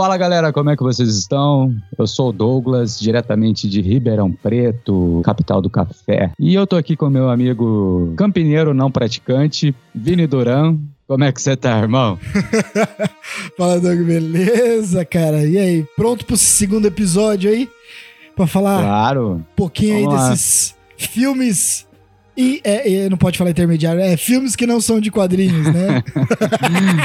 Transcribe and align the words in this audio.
Fala 0.00 0.16
galera, 0.16 0.50
como 0.50 0.70
é 0.70 0.76
que 0.78 0.82
vocês 0.82 1.10
estão? 1.10 1.76
Eu 1.98 2.06
sou 2.06 2.30
o 2.30 2.32
Douglas, 2.32 2.98
diretamente 2.98 3.68
de 3.68 3.82
Ribeirão 3.82 4.32
Preto, 4.32 5.20
capital 5.22 5.60
do 5.60 5.68
café. 5.68 6.32
E 6.38 6.54
eu 6.54 6.66
tô 6.66 6.76
aqui 6.76 6.96
com 6.96 7.10
meu 7.10 7.28
amigo 7.28 8.14
campineiro 8.16 8.72
não 8.72 8.90
praticante, 8.90 9.74
Vini 9.94 10.26
Duran. 10.26 10.78
Como 11.06 11.22
é 11.22 11.30
que 11.30 11.42
você 11.42 11.54
tá, 11.54 11.78
irmão? 11.78 12.18
Fala, 13.58 13.78
Doug, 13.78 14.00
beleza, 14.00 15.04
cara? 15.04 15.44
E 15.44 15.58
aí, 15.58 15.86
pronto 15.94 16.24
pro 16.24 16.34
segundo 16.34 16.86
episódio 16.86 17.50
aí? 17.50 17.68
Pra 18.34 18.46
falar 18.46 18.80
claro. 18.80 19.32
um 19.32 19.42
pouquinho 19.54 19.96
aí 19.96 20.04
Vamos 20.04 20.18
lá. 20.18 20.30
desses 20.30 20.74
filmes. 20.96 21.86
E, 22.40 22.58
é, 22.64 23.04
é, 23.04 23.08
não 23.10 23.18
pode 23.18 23.36
falar 23.36 23.50
intermediário, 23.50 24.00
é 24.00 24.16
filmes 24.16 24.56
que 24.56 24.66
não 24.66 24.80
são 24.80 24.98
de 24.98 25.10
quadrinhos, 25.10 25.66
né? 25.66 26.02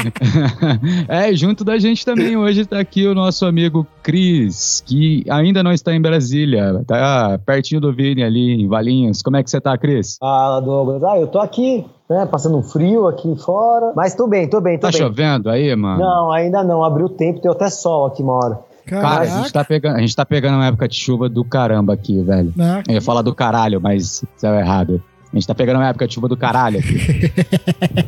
é, 1.08 1.34
junto 1.34 1.62
da 1.62 1.76
gente 1.78 2.06
também 2.06 2.38
hoje 2.38 2.64
tá 2.64 2.78
aqui 2.78 3.06
o 3.06 3.14
nosso 3.14 3.44
amigo 3.44 3.86
Cris, 4.02 4.82
que 4.86 5.22
ainda 5.28 5.62
não 5.62 5.72
está 5.72 5.92
em 5.92 6.00
Brasília, 6.00 6.82
tá 6.86 7.38
pertinho 7.44 7.82
do 7.82 7.92
Vini 7.92 8.22
ali 8.22 8.62
em 8.62 8.66
Valinhos. 8.66 9.20
Como 9.20 9.36
é 9.36 9.42
que 9.42 9.50
você 9.50 9.60
tá, 9.60 9.76
Cris? 9.76 10.16
Fala, 10.18 10.58
Douglas. 10.60 11.04
Ah, 11.04 11.18
eu 11.18 11.26
tô 11.26 11.38
aqui, 11.38 11.84
né, 12.08 12.24
passando 12.24 12.56
um 12.56 12.62
frio 12.62 13.06
aqui 13.06 13.36
fora. 13.36 13.92
Mas 13.94 14.14
tô 14.14 14.26
bem, 14.26 14.48
tô 14.48 14.58
bem, 14.62 14.78
tô 14.78 14.86
Tá 14.86 14.90
bem. 14.90 15.02
chovendo 15.02 15.50
aí, 15.50 15.76
mano? 15.76 16.00
Não, 16.00 16.32
ainda 16.32 16.64
não. 16.64 16.82
Abriu 16.82 17.06
o 17.06 17.10
tempo, 17.10 17.42
tem 17.42 17.50
até 17.50 17.68
sol 17.68 18.06
aqui 18.06 18.22
uma 18.22 18.32
hora. 18.32 18.58
Cara, 18.86 19.20
a 19.20 19.26
gente, 19.26 19.52
tá 19.52 19.64
pegando, 19.64 19.96
a 19.96 20.00
gente 20.00 20.16
tá 20.16 20.24
pegando 20.24 20.54
uma 20.54 20.66
época 20.66 20.88
de 20.88 20.96
chuva 20.96 21.28
do 21.28 21.44
caramba 21.44 21.92
aqui, 21.92 22.22
velho. 22.22 22.54
Eu 22.88 22.94
ia 22.94 23.02
falar 23.02 23.20
do 23.20 23.34
caralho, 23.34 23.80
mas 23.82 24.24
saiu 24.36 24.54
errado. 24.54 25.02
A 25.32 25.36
gente 25.36 25.46
tá 25.46 25.54
pegando 25.54 25.76
uma 25.76 25.88
época 25.88 26.06
de 26.06 26.14
chuva 26.14 26.28
do 26.28 26.36
caralho 26.36 26.78
aqui. 26.78 26.98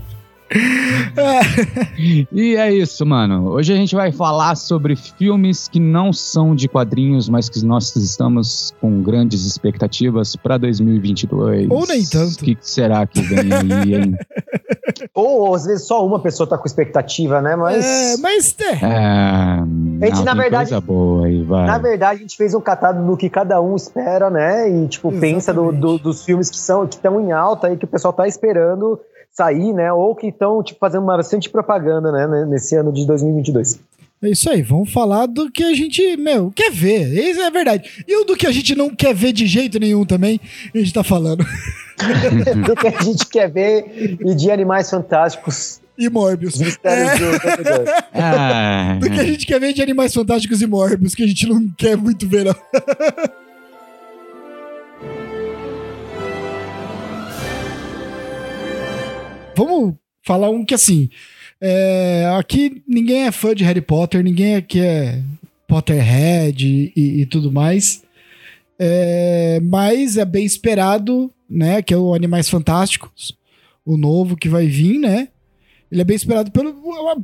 e 2.32 2.56
é 2.56 2.72
isso, 2.72 3.04
mano. 3.04 3.48
Hoje 3.50 3.72
a 3.72 3.76
gente 3.76 3.94
vai 3.94 4.10
falar 4.12 4.56
sobre 4.56 4.96
filmes 4.96 5.68
que 5.68 5.78
não 5.80 6.12
são 6.12 6.54
de 6.54 6.68
quadrinhos, 6.68 7.28
mas 7.28 7.48
que 7.48 7.64
nós 7.64 7.94
estamos 7.96 8.74
com 8.80 9.02
grandes 9.02 9.44
expectativas 9.44 10.36
pra 10.36 10.56
2022. 10.58 11.70
Ou 11.70 11.86
nem 11.86 12.04
tanto. 12.04 12.34
O 12.40 12.44
que 12.44 12.54
que 12.54 12.68
será 12.70 13.06
que 13.06 13.20
vem 13.20 13.52
aí, 13.52 13.94
hein? 13.94 14.16
Ou 15.14 15.54
às 15.54 15.64
vezes 15.66 15.86
só 15.86 16.04
uma 16.06 16.18
pessoa 16.18 16.48
tá 16.48 16.56
com 16.56 16.66
expectativa, 16.66 17.40
né? 17.42 17.54
Mas. 17.56 17.84
É, 17.84 18.16
mas 18.18 18.56
é. 18.60 18.72
É, 18.84 20.10
não, 20.10 20.24
na 20.24 20.34
verdade- 20.34 20.70
Coisa 20.70 20.80
boa 20.80 21.26
aí, 21.26 21.42
vai. 21.42 21.66
Na 21.66 21.78
verdade, 21.78 22.18
a 22.18 22.22
gente 22.22 22.36
fez 22.36 22.54
um 22.54 22.60
catado 22.60 23.04
do 23.06 23.16
que 23.16 23.28
cada 23.28 23.60
um 23.60 23.76
espera, 23.76 24.30
né? 24.30 24.68
E, 24.68 24.88
tipo, 24.88 25.12
pensa 25.12 25.52
do- 25.52 25.62
Exatamente. 25.70 25.80
do- 25.80 25.98
dos 25.98 26.24
filmes 26.24 26.50
que 26.50 26.56
são 26.56 26.86
que 26.86 26.94
estão 26.96 27.20
em 27.20 27.32
alta 27.32 27.70
e 27.72 27.76
que 27.76 27.84
o 27.84 27.88
pessoal 27.88 28.12
tá 28.12 28.26
esperando 28.26 28.98
sair, 29.32 29.72
né? 29.72 29.92
Ou 29.92 30.14
que 30.14 30.28
estão, 30.28 30.62
tipo, 30.62 30.78
fazendo 30.80 31.02
uma 31.04 31.16
bastante 31.16 31.48
propaganda, 31.50 32.10
né? 32.12 32.46
Nesse 32.46 32.74
ano 32.76 32.92
de 32.92 33.06
2022. 33.06 33.78
É 34.20 34.30
isso 34.30 34.50
aí, 34.50 34.62
vamos 34.62 34.92
falar 34.92 35.26
do 35.26 35.48
que 35.48 35.62
a 35.62 35.72
gente, 35.72 36.16
meu, 36.16 36.50
quer 36.50 36.72
ver. 36.72 37.06
Isso 37.12 37.40
é 37.40 37.48
verdade. 37.52 38.04
E 38.06 38.16
o 38.20 38.24
do 38.24 38.36
que 38.36 38.48
a 38.48 38.50
gente 38.50 38.74
não 38.74 38.90
quer 38.90 39.14
ver 39.14 39.32
de 39.32 39.46
jeito 39.46 39.78
nenhum 39.78 40.04
também, 40.04 40.40
a 40.74 40.78
gente 40.78 40.92
tá 40.92 41.04
falando. 41.04 41.46
do 42.66 42.74
que 42.74 42.88
a 42.88 43.00
gente 43.00 43.26
quer 43.28 43.48
ver 43.48 44.18
e 44.20 44.34
de 44.34 44.50
Animais 44.50 44.90
Fantásticos, 44.90 45.80
E 45.96 46.08
Morbius. 46.10 46.54
os 46.54 46.60
mistérios 46.60 47.10
É, 48.12 48.98
do 48.98 49.08
que 49.08 49.20
a 49.20 49.24
gente 49.24 49.46
quer 49.46 49.60
ver 49.60 49.72
de 49.72 49.82
Animais 49.82 50.12
Fantásticos 50.12 50.62
e 50.62 50.66
Morbius, 50.66 51.14
que 51.14 51.22
a 51.22 51.26
gente 51.26 51.46
não 51.48 51.68
quer 51.78 51.96
muito 51.96 52.26
ver, 52.28 52.44
não. 52.46 52.54
Vamos 59.58 59.94
falar 60.24 60.50
um 60.50 60.64
que 60.64 60.74
assim. 60.74 61.08
é, 61.60 62.30
aqui 62.38 62.82
ninguém 62.86 63.22
é 63.26 63.32
fã 63.32 63.54
de 63.54 63.64
Harry 63.64 63.80
Potter, 63.80 64.22
ninguém 64.22 64.54
aqui 64.56 64.80
é 64.80 65.22
Potterhead 65.66 66.92
e, 66.94 67.20
e 67.22 67.26
tudo 67.26 67.50
mais. 67.52 68.02
É, 68.78 69.60
mas 69.62 70.16
é 70.16 70.24
bem 70.24 70.44
esperado, 70.44 71.30
né? 71.48 71.82
Que 71.82 71.92
é 71.94 71.96
o 71.96 72.14
Animais 72.14 72.48
Fantásticos, 72.48 73.36
o 73.84 73.96
novo 73.96 74.36
que 74.36 74.48
vai 74.48 74.66
vir, 74.66 74.98
né? 74.98 75.28
Ele 75.90 76.00
é 76.00 76.04
bem 76.04 76.16
esperado 76.16 76.50
pelo. 76.50 76.74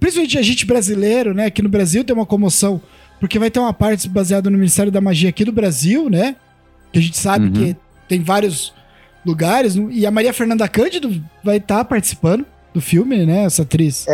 Principalmente 0.01 0.39
a 0.39 0.43
gente 0.43 0.67
brasileiro, 0.67 1.35
né? 1.35 1.47
Aqui 1.47 1.63
no 1.63 1.69
Brasil 1.69 2.03
tem 2.03 2.15
uma 2.17 2.27
comoção, 2.27 2.81
porque 3.21 3.39
vai 3.39 3.51
ter 3.51 3.61
uma 3.61 3.73
parte 3.75 4.09
baseada 4.09 4.51
no 4.51 4.57
Ministério 4.59 4.91
da 4.91 5.01
Magia 5.01 5.29
aqui 5.29 5.45
do 5.45 5.53
Brasil, 5.53 6.09
né? 6.11 6.37
Que 6.93 6.99
a 6.99 7.03
gente 7.03 7.17
sabe 7.17 7.47
Uhum. 7.47 7.53
que 7.53 7.77
tem 8.09 8.21
vários 8.21 8.73
lugares, 9.25 9.75
e 9.91 10.07
a 10.07 10.11
Maria 10.11 10.33
Fernanda 10.33 10.69
Cândido 10.69 11.11
vai 11.43 11.57
estar 11.59 11.85
participando 11.85 12.45
do 12.73 12.81
filme, 12.81 13.25
né? 13.25 13.45
Essa 13.45 13.63
atriz. 13.63 14.07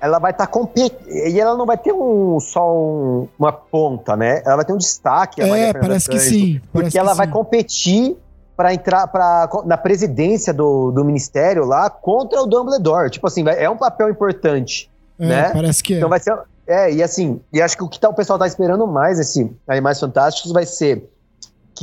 ela 0.00 0.18
vai 0.18 0.32
estar 0.32 0.46
competindo. 0.48 1.08
E 1.08 1.38
ela 1.38 1.56
não 1.56 1.64
vai 1.64 1.78
ter 1.78 1.92
um, 1.92 2.38
só 2.40 2.76
um- 2.76 3.28
uma 3.38 3.52
ponta, 3.52 4.16
né? 4.16 4.42
Ela 4.44 4.56
vai 4.56 4.64
ter 4.64 4.72
um 4.72 4.76
destaque. 4.78 5.40
É, 5.40 5.72
parece 5.72 6.08
que 6.08 6.16
Cândido, 6.16 6.34
sim. 6.36 6.60
Porque 6.72 6.98
ela 6.98 7.12
que 7.12 7.16
vai 7.18 7.26
sim. 7.26 7.32
competir 7.32 8.16
para 8.56 8.74
entrar 8.74 9.06
pra, 9.06 9.48
na 9.64 9.76
presidência 9.76 10.52
do, 10.52 10.90
do 10.90 11.04
ministério 11.04 11.64
lá 11.64 11.88
contra 11.88 12.42
o 12.42 12.46
Dumbledore. 12.46 13.10
Tipo 13.10 13.26
assim, 13.28 13.44
vai- 13.44 13.62
é 13.62 13.70
um 13.70 13.76
papel 13.76 14.10
importante. 14.10 14.90
É, 15.18 15.26
né? 15.26 15.50
Parece 15.52 15.82
que 15.82 15.94
é. 15.94 15.96
Então 15.98 16.08
vai 16.08 16.18
ser. 16.20 16.36
É, 16.66 16.92
e 16.92 17.02
assim, 17.02 17.40
e 17.52 17.60
acho 17.62 17.76
que 17.76 17.82
o 17.84 17.88
que 17.88 17.98
tá, 18.00 18.08
o 18.08 18.14
pessoal 18.14 18.38
tá 18.38 18.46
esperando 18.46 18.86
mais 18.86 19.18
esse 19.18 19.50
Animais 19.68 19.98
Fantásticos 20.00 20.52
vai 20.52 20.64
ser 20.66 21.08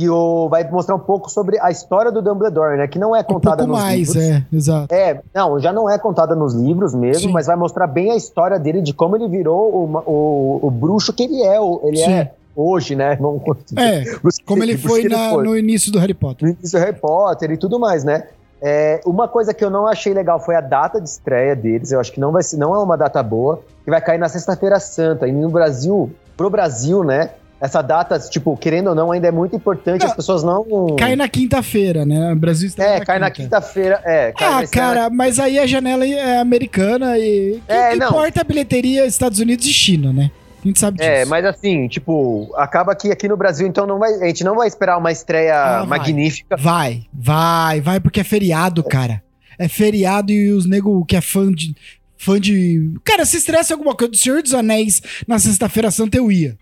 que 0.00 0.08
o, 0.08 0.48
vai 0.48 0.66
mostrar 0.70 0.94
um 0.94 0.98
pouco 1.00 1.30
sobre 1.30 1.58
a 1.60 1.70
história 1.70 2.10
do 2.10 2.22
Dumbledore, 2.22 2.78
né? 2.78 2.88
Que 2.88 2.98
não 2.98 3.14
é 3.14 3.20
um 3.20 3.24
contada 3.24 3.58
pouco 3.58 3.72
nos 3.72 3.82
mais, 3.82 4.08
livros. 4.14 4.16
é, 4.16 4.44
exato. 4.50 4.94
É, 4.94 5.20
não, 5.34 5.60
já 5.60 5.72
não 5.74 5.90
é 5.90 5.98
contada 5.98 6.34
nos 6.34 6.54
livros 6.54 6.94
mesmo, 6.94 7.28
Sim. 7.28 7.32
mas 7.32 7.46
vai 7.46 7.56
mostrar 7.56 7.86
bem 7.86 8.10
a 8.10 8.16
história 8.16 8.58
dele, 8.58 8.80
de 8.80 8.94
como 8.94 9.14
ele 9.14 9.28
virou 9.28 9.70
o, 9.74 10.02
o, 10.10 10.66
o 10.68 10.70
bruxo 10.70 11.12
que 11.12 11.24
ele 11.24 11.42
é, 11.42 11.60
o- 11.60 11.80
ele 11.84 11.98
Sim. 11.98 12.12
é 12.12 12.30
hoje, 12.56 12.96
né? 12.96 13.16
Vamos- 13.20 13.42
É, 13.76 14.04
como 14.46 14.62
ele 14.62 14.78
foi 14.78 15.04
na- 15.04 15.32
no 15.36 15.54
início 15.56 15.92
do 15.92 15.98
Harry 15.98 16.14
Potter. 16.14 16.48
no 16.48 16.54
início 16.54 16.78
do 16.78 16.82
Harry 16.82 16.96
Potter 16.98 17.50
e 17.50 17.56
tudo 17.58 17.78
mais, 17.78 18.02
né? 18.02 18.24
É, 18.62 19.00
uma 19.04 19.28
coisa 19.28 19.52
que 19.52 19.62
eu 19.64 19.70
não 19.70 19.86
achei 19.86 20.14
legal 20.14 20.40
foi 20.40 20.54
a 20.54 20.60
data 20.62 21.00
de 21.00 21.08
estreia 21.08 21.54
deles. 21.56 21.92
Eu 21.92 22.00
acho 22.00 22.10
que 22.12 22.20
não 22.20 22.32
vai 22.32 22.42
ser, 22.42 22.56
não 22.56 22.74
é 22.74 22.78
uma 22.78 22.96
data 22.96 23.22
boa, 23.22 23.60
que 23.84 23.90
vai 23.90 24.00
cair 24.00 24.18
na 24.18 24.28
Sexta-feira 24.30 24.78
Santa. 24.80 25.26
E 25.28 25.32
no 25.32 25.48
Brasil, 25.50 26.10
pro 26.36 26.48
Brasil, 26.50 27.02
né? 27.04 27.30
Essa 27.60 27.82
data, 27.82 28.18
tipo, 28.18 28.56
querendo 28.56 28.88
ou 28.88 28.94
não, 28.94 29.12
ainda 29.12 29.28
é 29.28 29.30
muito 29.30 29.54
importante. 29.54 30.00
Não, 30.00 30.08
as 30.08 30.16
pessoas 30.16 30.42
não. 30.42 30.96
Cai 30.98 31.14
na 31.14 31.28
quinta-feira, 31.28 32.06
né? 32.06 32.32
O 32.32 32.36
Brasil 32.36 32.68
está 32.68 32.82
É, 32.82 33.00
cai 33.04 33.18
na 33.18 33.30
quinta-feira. 33.30 34.00
É, 34.04 34.32
cai 34.32 34.48
Ah, 34.48 34.56
ser 34.66 34.76
na- 34.76 34.82
cara, 34.82 35.10
mas 35.10 35.38
aí 35.38 35.58
a 35.58 35.66
janela 35.66 36.06
é 36.06 36.38
americana 36.38 37.18
e 37.18 37.60
o 37.68 37.72
É, 37.72 37.90
que 37.90 37.96
não. 37.96 38.08
importa 38.08 38.40
é 38.40 38.42
a 38.42 38.44
bilheteria 38.44 39.04
Estados 39.06 39.38
Unidos 39.40 39.66
e 39.66 39.72
China, 39.72 40.10
né? 40.12 40.30
A 40.64 40.66
gente 40.68 40.78
sabe 40.78 40.98
disso. 40.98 41.08
É, 41.08 41.24
mas 41.26 41.44
assim, 41.44 41.86
tipo, 41.88 42.50
acaba 42.56 42.94
que 42.94 43.10
aqui 43.10 43.28
no 43.28 43.36
Brasil, 43.36 43.66
então, 43.66 43.86
não 43.86 43.98
vai, 43.98 44.12
a 44.14 44.26
gente 44.26 44.42
não 44.44 44.56
vai 44.56 44.66
esperar 44.68 44.96
uma 44.98 45.12
estreia 45.12 45.54
Ah, 45.56 45.78
vai. 45.84 45.98
magnífica. 45.98 46.56
Vai, 46.56 47.02
vai, 47.12 47.80
vai, 47.80 48.00
porque 48.00 48.20
é 48.20 48.24
feriado, 48.24 48.82
cara. 48.84 49.22
É 49.58 49.68
feriado 49.68 50.32
e 50.32 50.50
os 50.52 50.64
nego 50.66 51.04
que 51.04 51.14
é 51.16 51.20
fã 51.20 51.52
de. 51.52 51.74
Fã 52.16 52.40
de. 52.40 52.92
Cara, 53.04 53.24
se 53.26 53.36
estressa 53.36 53.74
alguma 53.74 53.94
coisa 53.94 54.10
do 54.10 54.16
Senhor 54.16 54.42
dos 54.42 54.52
Anéis 54.54 55.00
na 55.26 55.38
sexta-feira 55.38 55.90
santa, 55.90 56.16
eu 56.16 56.30
ia. 56.32 56.56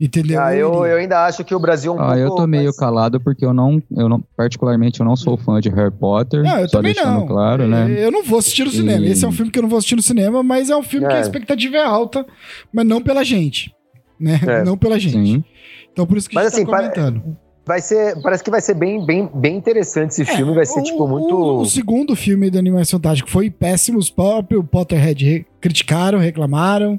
Entendeu? 0.00 0.40
Ah, 0.40 0.54
eu, 0.54 0.86
eu 0.86 0.96
ainda 0.98 1.24
acho 1.26 1.44
que 1.44 1.52
o 1.52 1.58
Brasil 1.58 1.92
é 1.92 1.96
um 1.96 2.00
Ah, 2.00 2.06
pouco 2.06 2.18
eu 2.20 2.30
tô 2.36 2.46
meio 2.46 2.64
mais- 2.64 2.76
calado 2.76 3.18
porque 3.18 3.44
eu 3.44 3.52
não, 3.52 3.82
eu 3.96 4.08
não, 4.08 4.20
particularmente, 4.36 5.00
eu 5.00 5.06
não 5.06 5.16
sou 5.16 5.36
fã 5.36 5.60
de 5.60 5.68
Harry 5.70 5.90
Potter. 5.90 6.44
Não, 6.44 6.60
eu 6.60 6.68
só 6.68 6.78
também 6.78 6.94
deixando 6.94 7.14
não. 7.18 7.26
claro, 7.26 7.66
né? 7.66 7.96
Eu 7.98 8.12
não 8.12 8.22
vou 8.22 8.38
assistir 8.38 8.64
no 8.64 8.70
cinema. 8.70 9.04
E- 9.04 9.10
Esse 9.10 9.24
é 9.24 9.28
um 9.28 9.32
filme 9.32 9.50
que 9.50 9.58
eu 9.58 9.62
não 9.62 9.68
vou 9.68 9.78
assistir 9.78 9.96
no 9.96 10.02
cinema, 10.02 10.40
mas 10.42 10.70
é 10.70 10.76
um 10.76 10.84
filme 10.84 11.06
que 11.08 11.12
a 11.14 11.18
É. 11.18 11.20
expectativa 11.20 11.76
é 11.76 11.84
alta, 11.84 12.24
mas 12.72 12.86
não 12.86 13.02
pela 13.02 13.24
gente. 13.24 13.74
Né? 14.20 14.40
É. 14.46 14.62
Não 14.64 14.76
pela 14.78 15.00
gente. 15.00 15.14
Sim. 15.14 15.44
Então 15.92 16.06
por 16.06 16.16
isso 16.16 16.28
que 16.30 16.38
a 16.38 16.42
Mas 16.42 16.52
gente 16.52 16.62
assim, 16.62 16.70
tá 16.70 16.76
pare- 16.76 16.90
comentando. 16.94 17.36
Vai 17.66 17.80
ser, 17.82 18.22
parece 18.22 18.42
que 18.42 18.50
vai 18.50 18.60
ser 18.62 18.74
bem, 18.74 19.04
bem, 19.04 19.28
bem 19.34 19.56
interessante 19.56 20.10
esse 20.12 20.24
filme. 20.24 20.54
Vai 20.54 20.64
ser, 20.64 20.78
É, 20.78 20.82
O- 20.82 20.84
tipo, 20.84 21.06
muito. 21.08 21.34
O, 21.34 21.60
o 21.62 21.66
segundo 21.66 22.14
filme 22.16 22.48
do 22.50 22.58
Animais 22.58 22.90
Fantásticos 22.90 23.30
foi 23.32 23.50
péssimo. 23.50 23.98
Os 23.98 24.08
próprios 24.08 24.64
Potterhead 24.70 25.24
re- 25.24 25.46
criticaram, 25.60 26.18
reclamaram. 26.18 26.98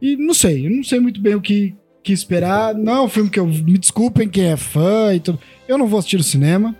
E 0.00 0.16
não 0.16 0.32
sei, 0.32 0.66
eu 0.66 0.70
não 0.70 0.82
sei 0.82 1.00
muito 1.00 1.20
bem 1.20 1.34
o 1.34 1.40
que, 1.40 1.74
que 2.02 2.12
esperar. 2.12 2.74
Não 2.74 2.92
é 2.96 3.02
um 3.02 3.08
filme 3.08 3.30
que 3.30 3.38
eu. 3.38 3.46
Me 3.46 3.78
desculpem 3.78 4.28
quem 4.28 4.46
é 4.50 4.56
fã 4.56 5.14
e 5.14 5.20
tudo. 5.20 5.38
Eu 5.68 5.78
não 5.78 5.86
vou 5.86 5.98
assistir 5.98 6.16
no 6.16 6.22
cinema. 6.22 6.74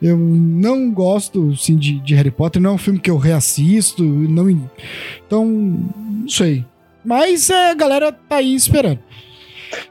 Eu 0.00 0.16
não 0.16 0.90
gosto, 0.92 1.50
assim, 1.52 1.76
de, 1.76 2.00
de 2.00 2.14
Harry 2.14 2.30
Potter. 2.30 2.60
Não 2.60 2.70
é 2.70 2.72
um 2.74 2.78
filme 2.78 2.98
que 2.98 3.10
eu 3.10 3.18
reassisto. 3.18 4.02
Não, 4.02 4.48
então, 4.48 5.44
não 5.44 6.28
sei. 6.28 6.64
Mas 7.04 7.50
é, 7.50 7.70
a 7.70 7.74
galera 7.74 8.10
tá 8.12 8.36
aí 8.36 8.54
esperando. 8.54 8.98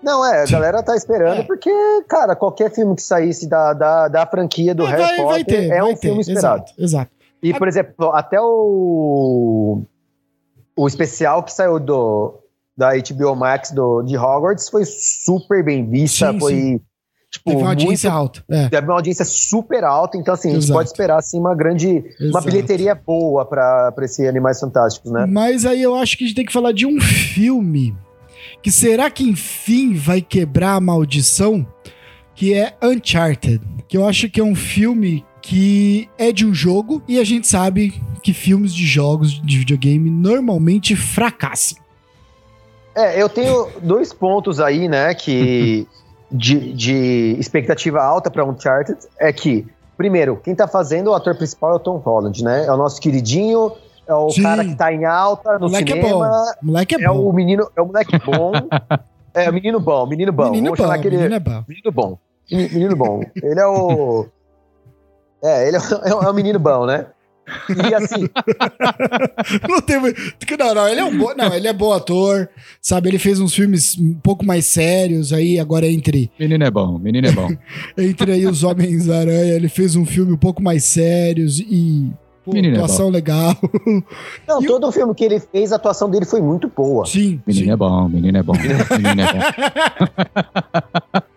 Não, 0.03 0.25
é, 0.25 0.43
a 0.43 0.45
galera 0.45 0.83
tá 0.83 0.95
esperando, 0.95 1.39
É. 1.39 1.43
porque, 1.43 1.71
cara, 2.07 2.35
qualquer 2.35 2.73
filme 2.73 2.95
que 2.95 3.01
saísse 3.01 3.47
da, 3.47 3.73
da, 3.73 4.07
da 4.09 4.25
franquia 4.25 4.75
do 4.75 4.85
É, 4.85 4.89
Harry 4.89 5.01
vai, 5.01 5.15
Potter 5.17 5.29
vai 5.29 5.43
ter, 5.43 5.69
é 5.71 5.83
um 5.83 5.93
ter, 5.93 6.01
filme 6.01 6.21
esperado. 6.21 6.63
Exato, 6.63 6.73
exato. 6.77 7.11
E, 7.41 7.53
por 7.53 7.67
exemplo, 7.67 8.11
até 8.11 8.39
o. 8.41 9.83
O 10.75 10.87
especial 10.87 11.43
que 11.43 11.51
saiu 11.51 11.79
do, 11.79 12.39
da 12.79 12.91
HBO 12.93 13.35
Max 13.35 13.71
do, 13.71 14.01
de 14.03 14.17
Hogwarts 14.17 14.69
foi 14.69 14.85
super 14.85 15.63
bem 15.63 15.87
vista. 15.89 16.31
Sim, 16.31 16.39
foi. 16.39 16.53
sim. 16.53 16.79
Tipo, 17.31 17.51
Teve 17.51 17.57
uma 17.61 17.67
muito- 17.67 17.81
audiência 17.81 18.11
alta. 18.11 18.43
É. 18.49 18.69
teve 18.69 18.87
uma 18.87 18.95
audiência 18.95 19.23
super 19.25 19.83
alta, 19.83 20.17
então 20.17 20.33
assim, 20.33 20.49
a 20.49 20.53
gente 20.53 20.63
Exato. 20.63 20.77
pode 20.79 20.89
esperar 20.89 21.19
assim, 21.19 21.37
uma 21.39 21.53
grande. 21.53 22.03
Uma 22.19 22.29
Exato. 22.29 22.45
bilheteria 22.45 22.95
boa 22.95 23.45
pra 23.45 23.93
esse 24.01 24.27
Animais 24.27 24.59
Fantásticos, 24.59 25.11
né? 25.11 25.27
Mas 25.29 25.63
aí 25.63 25.79
eu 25.83 25.93
acho 25.93 26.17
que 26.17 26.23
a 26.23 26.27
gente 26.27 26.35
tem 26.35 26.45
que 26.45 26.51
falar 26.53 26.71
de 26.71 26.87
um 26.87 26.99
filme 26.99 27.95
que 28.63 28.71
será 28.71 29.11
que 29.11 29.23
enfim 29.29 29.93
vai 29.93 30.21
quebrar 30.21 30.73
a 30.75 30.79
maldição? 30.79 31.67
Que 32.33 32.53
é 32.55 32.73
Uncharted, 32.81 33.61
que 33.87 33.95
eu 33.97 34.07
acho 34.07 34.27
que 34.29 34.39
é 34.39 34.43
um 34.43 34.55
filme 34.55 35.23
que 35.41 36.09
é 36.17 36.31
de 36.31 36.45
um 36.47 36.53
jogo 36.53 37.03
e 37.07 37.19
a 37.19 37.23
gente 37.23 37.47
sabe 37.47 37.93
que 38.23 38.33
filmes 38.33 38.73
de 38.73 38.85
jogos 38.87 39.39
de 39.41 39.57
videogame 39.59 40.09
normalmente 40.09 40.95
fracassam. 40.95 41.77
É, 42.99 43.21
eu 43.21 43.29
tenho 43.29 43.67
dois 43.81 44.11
pontos 44.13 44.59
aí, 44.59 44.87
né, 44.87 45.13
que 45.13 45.87
de, 46.31 46.73
de 46.73 47.35
expectativa 47.39 48.01
alta 48.01 48.29
para 48.29 48.43
Uncharted 48.45 48.97
é 49.19 49.31
que, 49.31 49.65
primeiro, 49.97 50.37
quem 50.37 50.53
tá 50.53 50.67
fazendo 50.67 51.09
o 51.11 51.13
ator 51.13 51.35
principal 51.35 51.73
é 51.73 51.75
o 51.75 51.79
Tom 51.79 51.97
Holland, 51.97 52.43
né? 52.43 52.65
É 52.65 52.71
o 52.71 52.77
nosso 52.77 52.99
queridinho, 53.01 53.71
é 54.07 54.13
o 54.13 54.29
Sim. 54.29 54.43
cara 54.43 54.63
que 54.65 54.75
tá 54.75 54.91
em 54.93 55.05
alta 55.05 55.53
no 55.59 55.67
moleque 55.67 55.93
cinema. 55.93 56.27
é. 56.61 56.65
Moleque 56.65 56.95
é, 56.95 57.03
É 57.03 57.07
bom. 57.07 57.29
o 57.29 57.33
menino, 57.33 57.69
é 57.75 57.81
o 57.81 57.85
moleque 57.85 58.17
bom. 58.19 58.51
é 59.33 59.49
o 59.49 59.53
menino 59.53 59.79
bom, 59.79 60.05
menino 60.05 60.31
bom. 60.31 60.49
menino 60.51 60.75
Vamos 60.75 60.85
bom, 60.85 60.91
aquele 60.91 61.17
menino 61.17 61.35
é 61.35 61.39
bom. 61.39 61.63
menino 61.67 61.91
bom. 61.91 62.17
Menino 62.51 62.95
bom. 62.95 63.21
Ele 63.41 63.59
é 63.59 63.67
o 63.67 64.25
É, 65.41 65.67
ele 65.67 65.77
é 65.77 65.79
é 66.09 66.13
o 66.29 66.33
menino 66.33 66.59
bom, 66.59 66.85
né? 66.85 67.05
E 67.89 67.93
assim, 67.93 68.27
Não 69.69 69.81
tem 69.81 69.99
muito- 69.99 70.19
Não, 70.57 70.73
não, 70.75 70.87
ele 70.87 70.99
é 70.99 71.05
um 71.05 71.17
bom. 71.17 71.33
Não, 71.37 71.53
ele 71.53 71.67
é 71.67 71.73
bom 71.73 71.91
ator. 71.93 72.49
Sabe, 72.81 73.09
ele 73.09 73.19
fez 73.19 73.39
uns 73.39 73.53
filmes 73.53 73.97
um 73.97 74.13
pouco 74.15 74.45
mais 74.45 74.65
sérios 74.65 75.31
aí, 75.33 75.59
agora 75.59 75.87
entre, 75.87 76.29
Menino 76.39 76.63
é 76.63 76.71
bom, 76.71 76.97
menino 76.99 77.27
é 77.27 77.31
bom. 77.31 77.47
entre 77.97 78.31
aí 78.33 78.45
os 78.45 78.63
Homens-Aranha. 78.63 79.53
Ele 79.53 79.69
fez 79.69 79.95
um 79.95 80.05
filme 80.05 80.33
um 80.33 80.37
pouco 80.37 80.61
mais 80.61 80.83
sérios 80.83 81.59
e. 81.59 82.11
Pô, 82.45 82.53
Menino 82.53 82.75
é 82.75 82.77
atuação 82.77 83.09
legal. 83.09 83.55
não, 84.47 84.61
E 84.63 84.65
todo 84.65 84.87
o 84.87 84.91
filme 84.91 85.13
que 85.13 85.23
ele 85.25 85.39
fez, 85.39 85.71
a 85.73 85.75
atuação 85.75 86.09
dele 86.09 86.25
foi 86.25 86.41
muito 86.41 86.71
boa. 86.75 87.05
Sim. 87.05 87.41
Menino 87.45 87.65
sim. 87.65 87.71
é 87.71 87.75
bom, 87.75 88.07
menino 88.07 88.37
é 88.37 88.43
bom, 88.43 88.53
menino 88.53 89.21
é 89.21 89.25
bom. 89.25 91.19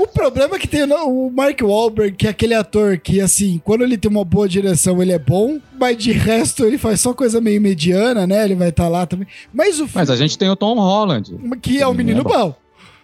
O 0.00 0.06
problema 0.06 0.56
é 0.56 0.58
que 0.58 0.66
tem 0.68 0.82
o 0.84 1.30
Mark 1.30 1.60
Wahlberg, 1.62 2.16
que 2.16 2.26
é 2.26 2.30
aquele 2.30 2.54
ator 2.54 2.98
que, 2.98 3.20
assim, 3.20 3.60
quando 3.64 3.82
ele 3.82 3.98
tem 3.98 4.10
uma 4.10 4.24
boa 4.24 4.48
direção, 4.48 5.02
ele 5.02 5.12
é 5.12 5.18
bom, 5.18 5.58
mas 5.78 5.96
de 5.98 6.12
resto 6.12 6.64
ele 6.64 6.78
faz 6.78 7.00
só 7.00 7.12
coisa 7.12 7.40
meio 7.40 7.60
mediana, 7.60 8.26
né? 8.26 8.44
Ele 8.44 8.54
vai 8.54 8.68
estar 8.68 8.88
lá 8.88 9.06
também. 9.06 9.26
Mas 9.52 9.80
o 9.80 9.88
Mas 9.94 10.08
a 10.10 10.16
gente 10.16 10.38
tem 10.38 10.48
o 10.48 10.56
Tom 10.56 10.74
Holland. 10.76 11.36
que 11.60 11.80
é 11.80 11.86
o 11.86 11.94
menino 11.94 12.20
é 12.20 12.24
bom. 12.24 12.54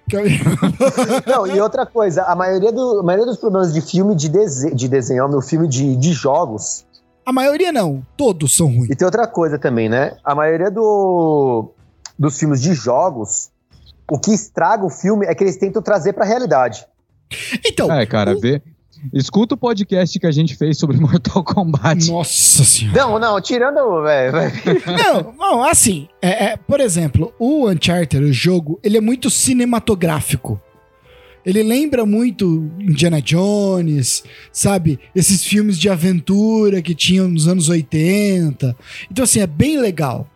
Que 0.08 0.16
é 0.16 0.20
o- 0.22 0.24
Não, 1.26 1.46
e 1.48 1.60
outra 1.60 1.84
coisa, 1.84 2.22
a 2.22 2.34
maioria, 2.36 2.70
do, 2.72 3.00
a 3.00 3.02
maioria 3.02 3.26
dos 3.26 3.38
problemas 3.38 3.74
de 3.74 3.80
filme 3.80 4.14
de, 4.14 4.28
dese, 4.28 4.74
de 4.74 4.88
desenho, 4.88 5.28
meu 5.28 5.42
filme 5.42 5.66
de, 5.68 5.96
de 5.96 6.12
jogos, 6.12 6.84
A 7.26 7.32
maioria 7.32 7.72
não, 7.72 8.06
todos 8.16 8.56
são 8.56 8.68
ruins. 8.68 8.88
e 8.90 8.94
tem 8.94 9.04
outra 9.04 9.26
coisa 9.26 9.58
também, 9.58 9.88
né? 9.88 10.16
A 10.24 10.32
maioria 10.34 10.70
do, 10.70 11.70
dos 12.16 12.38
filmes 12.38 12.62
de 12.62 12.72
jogos, 12.72 13.50
o 14.10 14.18
que 14.18 14.32
estraga 14.32 14.84
o 14.84 14.90
filme 14.90 15.26
é 15.26 15.34
que 15.34 15.42
eles 15.44 15.56
tentam 15.56 15.82
trazer 15.82 16.12
pra 16.12 16.24
realidade. 16.24 16.86
Então, 17.64 17.90
É, 17.92 18.06
cara, 18.06 18.38
vê. 18.38 18.62
Escuta 19.12 19.54
o 19.54 19.58
podcast 19.58 20.18
que 20.18 20.26
a 20.26 20.30
gente 20.32 20.56
fez 20.56 20.78
sobre 20.78 20.96
Mortal 21.00 21.44
Kombat. 21.44 22.10
nossa 22.10 22.64
senhora. 22.64 22.98
Não, 22.98 23.18
não, 23.18 23.40
tirando. 23.40 24.06
é, 24.08 24.28
é, 24.28 24.32
Não, 25.12 25.34
não, 25.36 25.62
assim, 25.64 26.08
é, 26.22 26.44
é, 26.52 26.56
por 26.56 26.80
exemplo, 26.80 27.32
o 27.38 27.68
Uncharted, 27.68 28.24
o 28.24 28.32
jogo, 28.32 28.80
ele 28.82 28.96
é 28.96 29.00
muito 29.00 29.28
cinematográfico. 29.28 30.60
Ele 31.44 31.62
lembra 31.62 32.04
muito 32.04 32.68
Indiana 32.80 33.22
Jones, 33.22 34.24
sabe? 34.50 34.98
Esses 35.14 35.44
filmes 35.44 35.78
de 35.78 35.88
aventura 35.88 36.82
que 36.82 36.92
tinham 36.92 37.28
nos 37.28 37.46
anos 37.46 37.68
80. 37.68 38.74
Então, 39.08 39.22
assim, 39.22 39.40
é 39.40 39.46
bem 39.46 39.78
legal. 39.78 40.26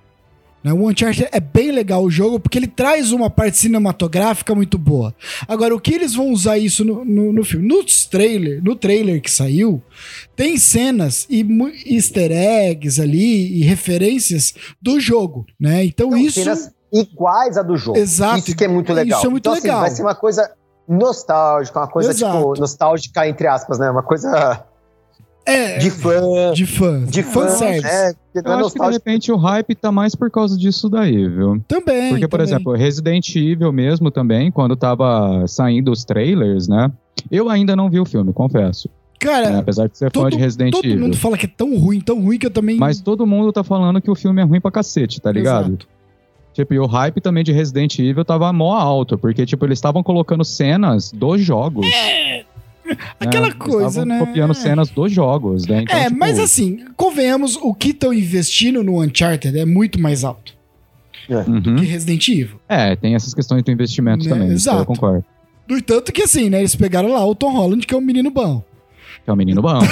Né? 0.63 0.73
O 0.73 0.89
Uncharted 0.89 1.29
é 1.33 1.41
bem 1.41 1.71
legal 1.71 2.03
o 2.03 2.11
jogo 2.11 2.39
porque 2.39 2.59
ele 2.59 2.67
traz 2.67 3.13
uma 3.13 3.31
parte 3.31 3.59
cinematográfica 3.59 4.55
muito 4.55 4.79
boa. 4.79 5.15
Agora, 5.49 5.75
o 5.75 5.81
que 5.81 5.95
eles 5.95 6.15
vão 6.15 6.31
usar 6.31 6.59
isso 6.59 6.85
no, 6.85 7.05
no, 7.05 7.33
no 7.33 7.45
filme? 7.45 7.67
Nos 7.67 8.07
trailer, 8.07 8.63
no 8.63 8.77
trailer 8.77 9.21
que 9.21 9.31
saiu, 9.31 9.83
tem 10.37 10.57
cenas 10.57 11.27
e 11.29 11.47
easter 11.87 12.31
eggs 12.31 13.01
ali 13.01 13.59
e 13.59 13.63
referências 13.63 14.55
do 14.81 15.01
jogo, 15.01 15.47
né? 15.59 15.85
Então 15.85 16.11
São 16.11 16.19
isso 16.19 16.41
cenas 16.41 16.71
iguais 16.93 17.57
à 17.57 17.63
do 17.63 17.77
jogo. 17.77 17.99
Exato. 17.99 18.39
Isso 18.39 18.57
que 18.57 18.65
é 18.65 18.69
muito 18.69 18.93
legal. 18.93 19.19
Isso 19.19 19.27
é 19.27 19.31
muito 19.31 19.43
então, 19.43 19.53
assim, 19.53 19.63
legal. 19.63 19.81
vai 19.81 19.91
ser 19.91 20.03
uma 20.03 20.15
coisa 20.15 20.51
nostálgica, 20.89 21.79
uma 21.79 21.89
coisa, 21.89 22.11
Exato. 22.11 22.37
tipo, 22.37 22.61
nostálgica, 22.61 23.29
entre 23.29 23.47
aspas, 23.47 23.79
né? 23.79 23.91
Uma 23.91 24.03
coisa 24.03 24.65
é 25.51 25.79
de 25.79 25.91
fã. 25.91 26.53
de 26.55 26.67
fã, 26.67 27.05
De 27.05 27.23
fã, 27.23 27.41
fanservice. 27.43 27.83
né? 27.83 28.13
Porque 28.33 28.49
Eu 28.49 28.53
é 28.53 28.57
acho 28.61 28.73
que 28.73 28.81
de 28.81 28.91
repente 28.93 29.33
o 29.33 29.37
hype 29.37 29.75
tá 29.75 29.91
mais 29.93 30.15
por 30.15 30.31
causa 30.31 30.57
disso 30.57 30.89
daí, 30.89 31.29
viu? 31.29 31.61
Também. 31.67 32.11
Porque, 32.11 32.29
por 32.29 32.39
também. 32.39 32.55
exemplo, 32.55 32.73
Resident 32.75 33.35
Evil 33.37 33.73
mesmo 33.73 34.11
também, 34.11 34.51
quando 34.51 34.77
tava 34.77 35.45
saindo 35.47 35.91
os 35.91 36.05
trailers, 36.05 36.69
né? 36.69 36.91
Eu 37.31 37.49
ainda 37.49 37.75
não 37.77 37.91
vi 37.91 37.99
o 38.01 38.05
filme, 38.07 38.33
confesso. 38.33 38.89
cara, 39.19 39.51
né? 39.51 39.59
Apesar 39.59 39.89
de 39.89 39.99
ser 39.99 40.07
fã 40.07 40.23
todo, 40.23 40.31
de 40.33 40.39
Resident 40.39 40.73
todo 40.73 40.85
Evil. 40.87 41.01
mundo 41.01 41.17
fala 41.17 41.37
que 41.37 41.47
é 41.47 41.51
tão 41.55 41.77
ruim, 41.77 42.01
tão 42.01 42.21
ruim 42.23 42.39
que 42.39 42.47
eu 42.47 42.51
também. 42.51 42.77
Mas 42.79 43.01
todo 43.01 43.27
mundo 43.27 43.53
tá 43.53 43.63
falando 43.65 44.01
que 44.01 44.11
o 44.11 44.15
filme 44.15 44.41
é 44.41 44.45
ruim 44.45 44.61
pra 44.61 44.71
cacete, 44.71 45.21
tá 45.21 45.31
ligado? 45.33 45.69
Exato. 45.69 45.87
Tipo, 46.53 46.75
e 46.75 46.79
o 46.81 46.87
hype 46.87 47.21
também 47.21 47.45
de 47.45 47.53
Resident 47.53 47.97
Evil 48.01 48.25
tava 48.25 48.53
mó 48.53 48.75
alto, 48.75 49.17
porque, 49.17 49.47
tipo, 49.47 49.65
eles 49.65 49.79
estavam 49.79 50.03
colocando 50.03 50.45
cenas 50.45 51.13
dos 51.13 51.41
jogos. 51.41 51.87
É, 51.87 52.45
Aquela 53.19 53.49
Eles 53.49 53.59
coisa, 53.59 54.05
né? 54.05 54.19
copiando 54.19 54.55
cenas 54.55 54.91
dos 54.91 55.13
jogos, 55.13 55.67
né? 55.67 55.83
Então, 55.83 55.97
é, 55.97 56.05
tipo, 56.05 56.19
mas 56.19 56.39
assim, 56.39 56.85
convenhamos, 56.97 57.57
o 57.57 57.75
que 57.75 57.91
estão 57.91 58.13
investindo 58.13 58.83
no 58.83 59.03
Uncharted 59.03 59.59
é 59.59 59.65
muito 59.65 60.01
mais 60.01 60.25
alto 60.25 60.61
uhum. 61.29 61.77
que 61.77 61.85
Resident 61.85 62.29
Evil. 62.29 62.61
É, 62.69 62.97
tem 62.97 63.15
essas 63.15 63.35
questões 63.35 63.63
do 63.63 63.71
investimento 63.71 64.25
Né, 64.25 64.31
também, 64.31 64.49
exato. 64.49 64.81
eu 64.81 64.87
concordo. 64.87 65.25
No 65.69 65.81
tanto 65.81 66.13
que 66.13 66.23
assim, 66.23 66.51
né? 66.51 66.59
Eles 66.59 66.75
pegaram 66.75 67.13
lá 67.13 67.25
o 67.25 67.35
Tom 67.35 67.53
Holland, 67.53 67.87
que 67.87 67.95
é 67.95 67.97
um 67.97 68.01
menino 68.01 68.31
bom. 68.31 68.63
Que 69.25 69.31
é 69.31 69.33
um 69.33 69.37
menino 69.37 69.63
bom. 69.63 69.79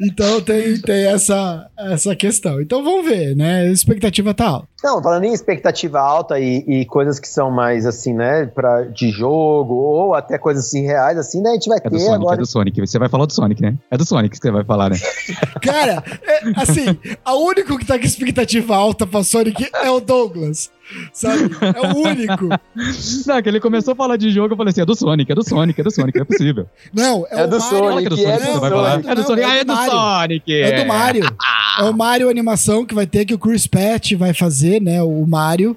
Então 0.00 0.40
tem, 0.40 0.80
tem 0.80 1.06
essa, 1.06 1.68
essa 1.78 2.16
questão. 2.16 2.60
Então 2.60 2.82
vamos 2.82 3.04
ver, 3.06 3.36
né? 3.36 3.60
A 3.60 3.70
expectativa 3.70 4.32
tá 4.32 4.46
alta. 4.48 4.68
Não, 4.82 5.02
falando 5.02 5.24
em 5.24 5.32
expectativa 5.32 6.00
alta 6.00 6.38
e, 6.38 6.64
e 6.66 6.86
coisas 6.86 7.20
que 7.20 7.28
são 7.28 7.50
mais 7.50 7.84
assim, 7.84 8.14
né, 8.14 8.46
pra, 8.46 8.84
de 8.84 9.10
jogo, 9.10 9.74
ou 9.74 10.14
até 10.14 10.38
coisas 10.38 10.64
assim 10.66 10.82
reais, 10.86 11.18
assim, 11.18 11.42
né, 11.42 11.50
a 11.50 11.52
gente 11.52 11.68
vai 11.68 11.78
É 11.78 11.82
do 11.82 11.90
ter 11.90 11.98
Sonic, 12.00 12.14
agora. 12.14 12.36
é 12.36 12.38
do 12.38 12.46
Sonic. 12.46 12.80
Você 12.80 12.98
vai 12.98 13.08
falar 13.10 13.26
do 13.26 13.32
Sonic, 13.32 13.60
né? 13.60 13.74
É 13.90 13.96
do 13.98 14.06
Sonic 14.06 14.30
que 14.38 14.42
você 14.42 14.50
vai 14.50 14.64
falar, 14.64 14.90
né? 14.90 14.96
Cara, 15.60 16.02
é, 16.22 16.40
assim, 16.56 16.98
a 17.22 17.34
único 17.34 17.78
que 17.78 17.84
tá 17.84 17.98
com 17.98 18.06
expectativa 18.06 18.74
alta 18.74 19.06
pra 19.06 19.22
Sonic 19.22 19.68
é 19.74 19.90
o 19.90 20.00
Douglas. 20.00 20.70
Sabe? 21.12 21.50
É 21.74 21.80
o 21.88 21.98
único. 21.98 22.48
Não, 23.26 23.42
que 23.42 23.48
ele 23.48 23.60
começou 23.60 23.92
a 23.92 23.96
falar 23.96 24.16
de 24.16 24.30
jogo, 24.30 24.52
eu 24.54 24.56
falei 24.56 24.70
assim, 24.70 24.80
é 24.80 24.86
do 24.86 24.94
Sonic, 24.94 25.30
é 25.30 25.34
do 25.34 25.44
Sonic, 25.44 25.80
é 25.80 25.84
do 25.84 25.90
Sonic, 25.90 26.18
não 26.18 26.22
é 26.22 26.24
possível. 26.24 26.66
Não, 26.92 27.26
é, 27.30 27.40
É 27.40 27.44
o 27.44 27.48
do 27.48 27.58
Mario. 27.58 27.98
Que 27.98 28.06
é 28.06 28.08
do 28.08 28.16
Sonic, 28.16 28.16
Sonic 28.16 28.24
é 28.24 28.38
você 28.38 28.52
do 28.52 28.60
vai 28.60 28.70
falar. 28.70 28.90
Sonic. 28.90 29.08
É 29.08 29.14
do 29.14 29.20
Não, 29.20 29.26
Sonic, 29.26 29.42
é 29.42 29.50
ah, 29.50 29.54
é 29.54 29.64
do 29.64 29.66
do 29.66 29.74
Mario. 29.74 29.90
Sonic. 29.92 30.52
É 30.54 30.82
do 30.82 30.88
Mario. 30.88 31.36
É 31.78 31.82
o 31.84 31.92
Mario 31.94 32.30
Animação 32.30 32.84
que 32.84 32.94
vai 32.94 33.06
ter 33.06 33.24
que 33.24 33.34
o 33.34 33.38
Chris 33.38 33.66
Pratt 33.66 34.12
vai 34.14 34.34
fazer, 34.34 34.80
né? 34.80 35.02
O 35.02 35.26
Mario. 35.26 35.76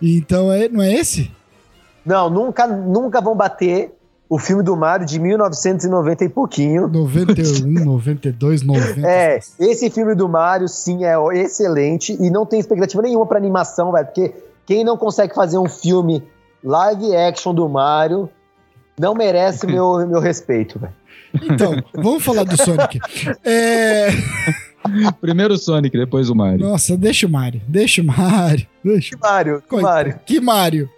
Então, 0.00 0.52
é, 0.52 0.68
não 0.68 0.82
é 0.82 0.92
esse? 0.94 1.30
Não, 2.04 2.30
nunca, 2.30 2.66
nunca 2.66 3.20
vão 3.20 3.34
bater 3.34 3.95
o 4.28 4.38
filme 4.38 4.62
do 4.62 4.76
Mario 4.76 5.06
de 5.06 5.18
1990 5.18 6.24
e 6.24 6.28
pouquinho. 6.28 6.88
91, 6.88 7.84
92, 7.84 8.62
90. 8.62 9.06
É, 9.06 9.38
esse 9.60 9.90
filme 9.90 10.14
do 10.14 10.28
Mario, 10.28 10.68
sim, 10.68 11.04
é 11.04 11.14
excelente 11.34 12.16
e 12.20 12.30
não 12.30 12.44
tem 12.44 12.58
expectativa 12.58 13.02
nenhuma 13.02 13.26
pra 13.26 13.38
animação, 13.38 13.92
velho, 13.92 14.06
porque 14.06 14.34
quem 14.64 14.84
não 14.84 14.96
consegue 14.96 15.34
fazer 15.34 15.58
um 15.58 15.68
filme 15.68 16.22
live 16.62 17.14
action 17.14 17.54
do 17.54 17.68
Mario 17.68 18.28
não 18.98 19.14
merece 19.14 19.66
meu, 19.68 20.06
meu 20.06 20.20
respeito, 20.20 20.78
velho. 20.78 20.94
Então, 21.42 21.72
vamos 21.94 22.24
falar 22.24 22.44
do 22.44 22.56
Sonic. 22.56 22.98
É, 23.44 24.08
Primeiro 25.20 25.54
o 25.54 25.58
Sonic, 25.58 25.96
depois 25.96 26.30
o 26.30 26.34
Mario. 26.34 26.60
Nossa, 26.60 26.96
deixa 26.96 27.26
o 27.26 27.30
Mario. 27.30 27.60
Deixa 27.66 28.02
o 28.02 28.04
Mario. 28.04 28.66
Deixa. 28.84 29.16
Que 29.16 29.20
Mario, 29.22 29.62
Coitado. 29.68 29.92
Mario. 29.94 30.20
Que 30.24 30.40
Mario? 30.40 30.90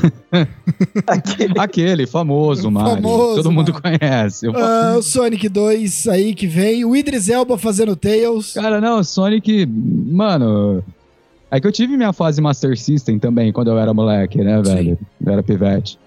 Aquele- 1.06 1.58
Aquele 1.58 2.06
famoso 2.06 2.70
Mario. 2.70 2.94
Famoso 3.02 3.34
Todo 3.36 3.50
mundo 3.52 3.72
Mario. 3.82 3.98
conhece. 3.98 4.46
Ah, 4.54 4.94
o 4.98 5.02
Sonic 5.02 5.48
2 5.48 6.06
aí 6.08 6.34
que 6.34 6.46
vem. 6.46 6.84
O 6.84 6.94
Idris 6.96 7.28
Elba 7.28 7.56
fazendo 7.58 7.96
Tails. 7.96 8.54
Cara, 8.54 8.80
não, 8.80 9.02
Sonic, 9.02 9.66
mano. 9.66 10.82
É 11.50 11.58
que 11.60 11.66
eu 11.66 11.72
tive 11.72 11.96
minha 11.96 12.12
fase 12.12 12.42
Master 12.42 12.76
System 12.78 13.18
também, 13.18 13.50
quando 13.52 13.68
eu 13.70 13.78
era 13.78 13.94
moleque, 13.94 14.38
né, 14.38 14.62
Sim. 14.62 14.74
velho? 14.74 14.98
Eu 15.24 15.32
era 15.32 15.42
pivete. 15.42 15.98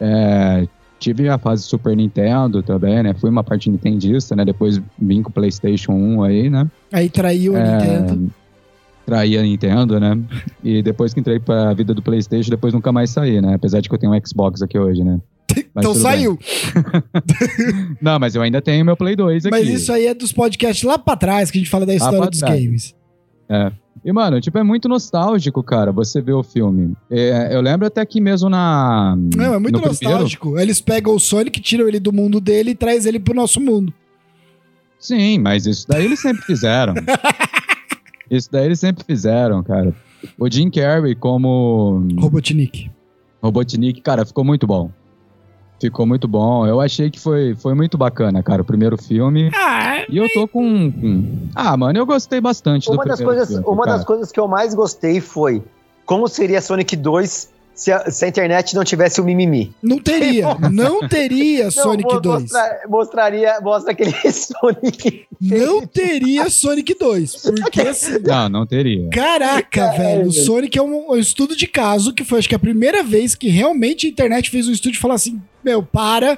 É, 0.00 0.66
tive 0.98 1.22
minha 1.24 1.36
fase 1.36 1.62
Super 1.64 1.94
Nintendo 1.94 2.62
também, 2.62 3.02
né? 3.02 3.12
Fui 3.12 3.28
uma 3.28 3.44
parte 3.44 3.68
nintendista, 3.68 4.34
né? 4.34 4.46
Depois 4.46 4.80
vim 4.98 5.22
com 5.22 5.28
o 5.28 5.32
PlayStation 5.32 5.92
1 5.92 6.22
aí, 6.22 6.48
né? 6.48 6.66
Aí 6.90 7.10
traiu 7.10 7.54
a 7.54 7.58
É, 7.58 7.76
Nintendo. 7.76 8.30
Traí 9.08 9.38
a 9.38 9.42
Nintendo, 9.42 9.98
né? 9.98 10.18
E 10.62 10.82
depois 10.82 11.14
que 11.14 11.20
entrei 11.20 11.40
pra 11.40 11.72
vida 11.72 11.94
do 11.94 12.02
PlayStation, 12.02 12.50
depois 12.50 12.74
nunca 12.74 12.92
mais 12.92 13.08
saí, 13.08 13.40
né? 13.40 13.54
Apesar 13.54 13.80
de 13.80 13.88
que 13.88 13.94
eu 13.94 13.98
tenho 13.98 14.12
um 14.12 14.20
Xbox 14.22 14.60
aqui 14.60 14.78
hoje, 14.78 15.02
né? 15.02 15.18
Mas 15.74 15.82
Então 15.82 15.94
saiu. 15.94 16.38
Não, 18.02 18.18
mas 18.18 18.34
eu 18.34 18.42
ainda 18.42 18.60
tenho 18.60 18.84
meu 18.84 18.94
Play 18.98 19.16
2 19.16 19.46
aqui. 19.46 19.50
Mas 19.50 19.66
isso 19.66 19.90
aí 19.90 20.06
é 20.06 20.12
dos 20.12 20.30
podcasts 20.30 20.84
lá 20.84 20.98
pra 20.98 21.16
trás 21.16 21.50
que 21.50 21.56
a 21.56 21.60
gente 21.60 21.70
fala 21.70 21.86
da 21.86 21.94
história 21.94 22.28
dos 22.28 22.38
trás. 22.38 22.62
games. 22.62 22.94
E, 24.04 24.12
mano, 24.12 24.42
tipo, 24.42 24.58
é 24.58 24.62
muito 24.62 24.90
nostálgico, 24.90 25.62
cara, 25.62 25.90
você 25.90 26.20
ver 26.20 26.34
o 26.34 26.42
filme. 26.42 26.94
É, 27.10 27.48
eu 27.56 27.62
lembro 27.62 27.86
até 27.86 28.04
que 28.04 28.20
mesmo 28.20 28.50
na. 28.50 29.16
Não, 29.34 29.54
é 29.54 29.58
muito 29.58 29.80
no 29.80 29.86
nostálgico. 29.86 30.48
Primeiro... 30.48 30.66
Eles 30.66 30.82
pegam 30.82 31.14
o 31.14 31.18
Sonic, 31.18 31.60
tiram 31.62 31.88
ele 31.88 31.98
do 31.98 32.12
mundo 32.12 32.42
dele 32.42 32.72
e 32.72 32.74
traz 32.74 33.06
ele 33.06 33.18
pro 33.18 33.34
nosso 33.34 33.58
mundo. 33.58 33.90
Sim, 35.00 35.38
mas 35.38 35.64
isso 35.64 35.86
daí 35.88 36.04
eles 36.04 36.20
sempre 36.20 36.42
fizeram. 36.42 36.92
isso 38.30 38.48
daí 38.50 38.66
eles 38.66 38.80
sempre 38.80 39.04
fizeram, 39.04 39.62
cara. 39.62 39.94
O 40.38 40.50
Jim 40.50 40.70
Carrey 40.70 41.14
como. 41.14 42.06
Robotnik. 42.18 42.90
Robotnik, 43.42 44.00
cara, 44.00 44.24
ficou 44.26 44.44
muito 44.44 44.66
bom. 44.66 44.90
Ficou 45.80 46.04
muito 46.04 46.26
bom. 46.26 46.66
Eu 46.66 46.80
achei 46.80 47.08
que 47.08 47.20
foi, 47.20 47.54
foi 47.54 47.72
muito 47.72 47.96
bacana, 47.96 48.42
cara, 48.42 48.62
o 48.62 48.64
primeiro 48.64 49.00
filme. 49.00 49.48
Ah, 49.54 50.04
e 50.08 50.16
eu 50.16 50.28
tô 50.32 50.48
com, 50.48 50.90
com, 50.90 51.48
Ah, 51.54 51.76
mano, 51.76 51.96
eu 51.98 52.04
gostei 52.04 52.40
bastante 52.40 52.90
uma 52.90 53.04
do 53.04 53.08
das 53.08 53.20
coisas, 53.20 53.48
filme, 53.48 53.64
Uma 53.64 53.84
cara. 53.84 53.96
das 53.96 54.04
coisas 54.04 54.32
que 54.32 54.40
eu 54.40 54.48
mais 54.48 54.74
gostei 54.74 55.20
foi 55.20 55.62
como 56.04 56.26
seria 56.26 56.60
Sonic 56.60 56.96
2 56.96 57.50
se 57.78 57.92
a, 57.92 58.10
se 58.10 58.24
a, 58.24 58.28
internet 58.28 58.74
não 58.74 58.82
tivesse 58.82 59.20
o 59.20 59.24
mimimi. 59.24 59.72
Não 59.80 60.00
teria, 60.00 60.56
não 60.68 61.06
teria 61.08 61.66
não, 61.66 61.70
Sonic 61.70 62.20
2. 62.20 62.42
Mostra, 62.42 62.80
mostraria, 62.88 63.60
mostra 63.60 63.92
aquele 63.92 64.12
Sonic. 64.32 65.26
Não 65.40 65.86
teria 65.86 66.50
Sonic 66.50 66.92
2, 66.98 67.36
porque 67.36 67.82
assim, 67.82 68.18
Não, 68.26 68.48
não 68.48 68.66
teria. 68.66 69.08
Caraca, 69.10 69.80
é, 69.80 69.96
velho, 69.96 70.26
o 70.26 70.32
Sonic 70.32 70.76
é 70.76 70.82
um, 70.82 71.12
um, 71.12 71.16
estudo 71.16 71.54
de 71.54 71.68
caso 71.68 72.12
que 72.12 72.24
foi 72.24 72.40
acho 72.40 72.48
que 72.48 72.54
a 72.54 72.58
primeira 72.58 73.04
vez 73.04 73.36
que 73.36 73.48
realmente 73.48 74.08
a 74.08 74.10
internet 74.10 74.50
fez 74.50 74.66
um 74.66 74.72
estudo 74.72 74.94
e 74.94 74.98
falou 74.98 75.14
assim: 75.14 75.40
"Meu, 75.64 75.80
para, 75.80 76.36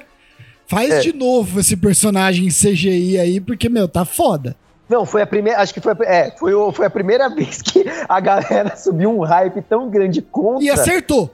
faz 0.67 0.91
é. 0.91 0.99
de 0.99 1.11
novo 1.11 1.59
esse 1.59 1.75
personagem 1.75 2.45
em 2.45 2.49
CGI 2.49 3.17
aí, 3.17 3.41
porque 3.41 3.67
meu, 3.67 3.87
tá 3.87 4.05
foda". 4.05 4.55
Não, 4.91 5.05
foi 5.05 5.21
a 5.21 5.25
primeira. 5.25 5.61
Acho 5.61 5.73
que 5.73 5.79
foi, 5.79 5.93
é, 6.01 6.31
foi, 6.37 6.53
o, 6.53 6.69
foi 6.73 6.85
a 6.85 6.89
primeira 6.89 7.29
vez 7.33 7.61
que 7.61 7.85
a 8.09 8.19
galera 8.19 8.75
subiu 8.75 9.17
um 9.17 9.21
hype 9.21 9.61
tão 9.61 9.89
grande 9.89 10.21
contra. 10.21 10.65
E 10.65 10.69
acertou. 10.69 11.31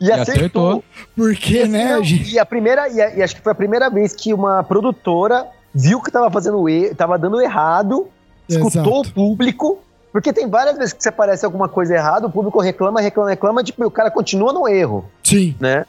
E, 0.00 0.06
e 0.06 0.12
acertou. 0.12 0.80
acertou. 0.80 0.84
Porque, 1.14 1.64
e, 1.64 1.68
né? 1.68 1.96
Não, 1.96 2.02
e 2.02 2.38
a 2.38 2.46
primeira. 2.46 2.88
E, 2.88 2.98
a, 2.98 3.14
e, 3.16 3.22
acho 3.22 3.36
que 3.36 3.42
foi 3.42 3.52
a 3.52 3.54
primeira 3.54 3.90
vez 3.90 4.14
que 4.14 4.32
uma 4.32 4.64
produtora 4.64 5.46
viu 5.74 6.00
que 6.00 6.10
tava 6.10 6.30
fazendo 6.30 6.66
erro, 6.66 6.94
tava 6.94 7.18
dando 7.18 7.38
errado, 7.38 8.08
escutou 8.48 9.02
Exato. 9.02 9.10
o 9.10 9.12
público. 9.12 9.78
Porque 10.10 10.32
tem 10.32 10.48
várias 10.48 10.78
vezes 10.78 10.94
que 10.94 11.02
você 11.02 11.10
aparece 11.10 11.44
alguma 11.44 11.68
coisa 11.68 11.94
errada, 11.94 12.26
o 12.26 12.30
público 12.30 12.58
reclama, 12.58 13.02
reclama, 13.02 13.28
reclama, 13.28 13.62
tipo, 13.62 13.84
o 13.84 13.90
cara 13.90 14.10
continua 14.10 14.50
no 14.50 14.66
erro. 14.66 15.04
Sim. 15.22 15.54
Né? 15.60 15.84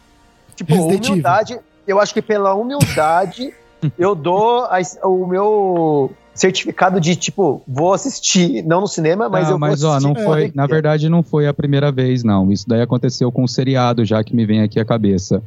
Tipo, 0.54 0.74
Resident 0.74 1.08
humildade, 1.08 1.60
eu 1.88 2.02
acho 2.02 2.14
que 2.14 2.22
pela 2.22 2.54
humildade 2.54 3.54
eu 3.98 4.14
dou 4.14 4.66
a, 4.66 4.80
o 5.08 5.26
meu 5.26 6.12
certificado 6.40 7.00
de, 7.00 7.16
tipo, 7.16 7.62
vou 7.68 7.94
assistir, 7.94 8.64
não 8.64 8.82
no 8.82 8.88
cinema, 8.88 9.30
mas 9.30 9.46
não, 9.46 9.54
eu 9.54 9.60
mas, 9.60 9.82
vou 9.82 9.92
assistir. 9.92 10.08
Mas, 10.08 10.16
ó, 10.16 10.24
não 10.24 10.26
foi, 10.26 10.52
na 10.54 10.68
verdade, 10.68 11.10
não 11.10 11.24
foi 11.24 11.48
a 11.48 11.54
primeira 11.54 11.92
vez, 11.92 12.24
não. 12.24 12.52
Isso 12.52 12.68
daí 12.68 12.82
aconteceu 12.82 13.32
com 13.32 13.44
um 13.44 13.48
seriado, 13.48 14.06
já 14.06 14.24
que 14.24 14.36
me 14.36 14.46
vem 14.46 14.62
aqui 14.62 14.80
a 14.80 14.86
cabeça. 14.86 15.42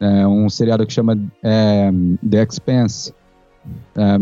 É, 0.00 0.26
um 0.26 0.48
seriado 0.48 0.86
que 0.86 0.92
chama 0.92 1.18
é, 1.42 1.90
The 2.28 2.42
Expanse. 2.42 3.14
É, 3.96 4.18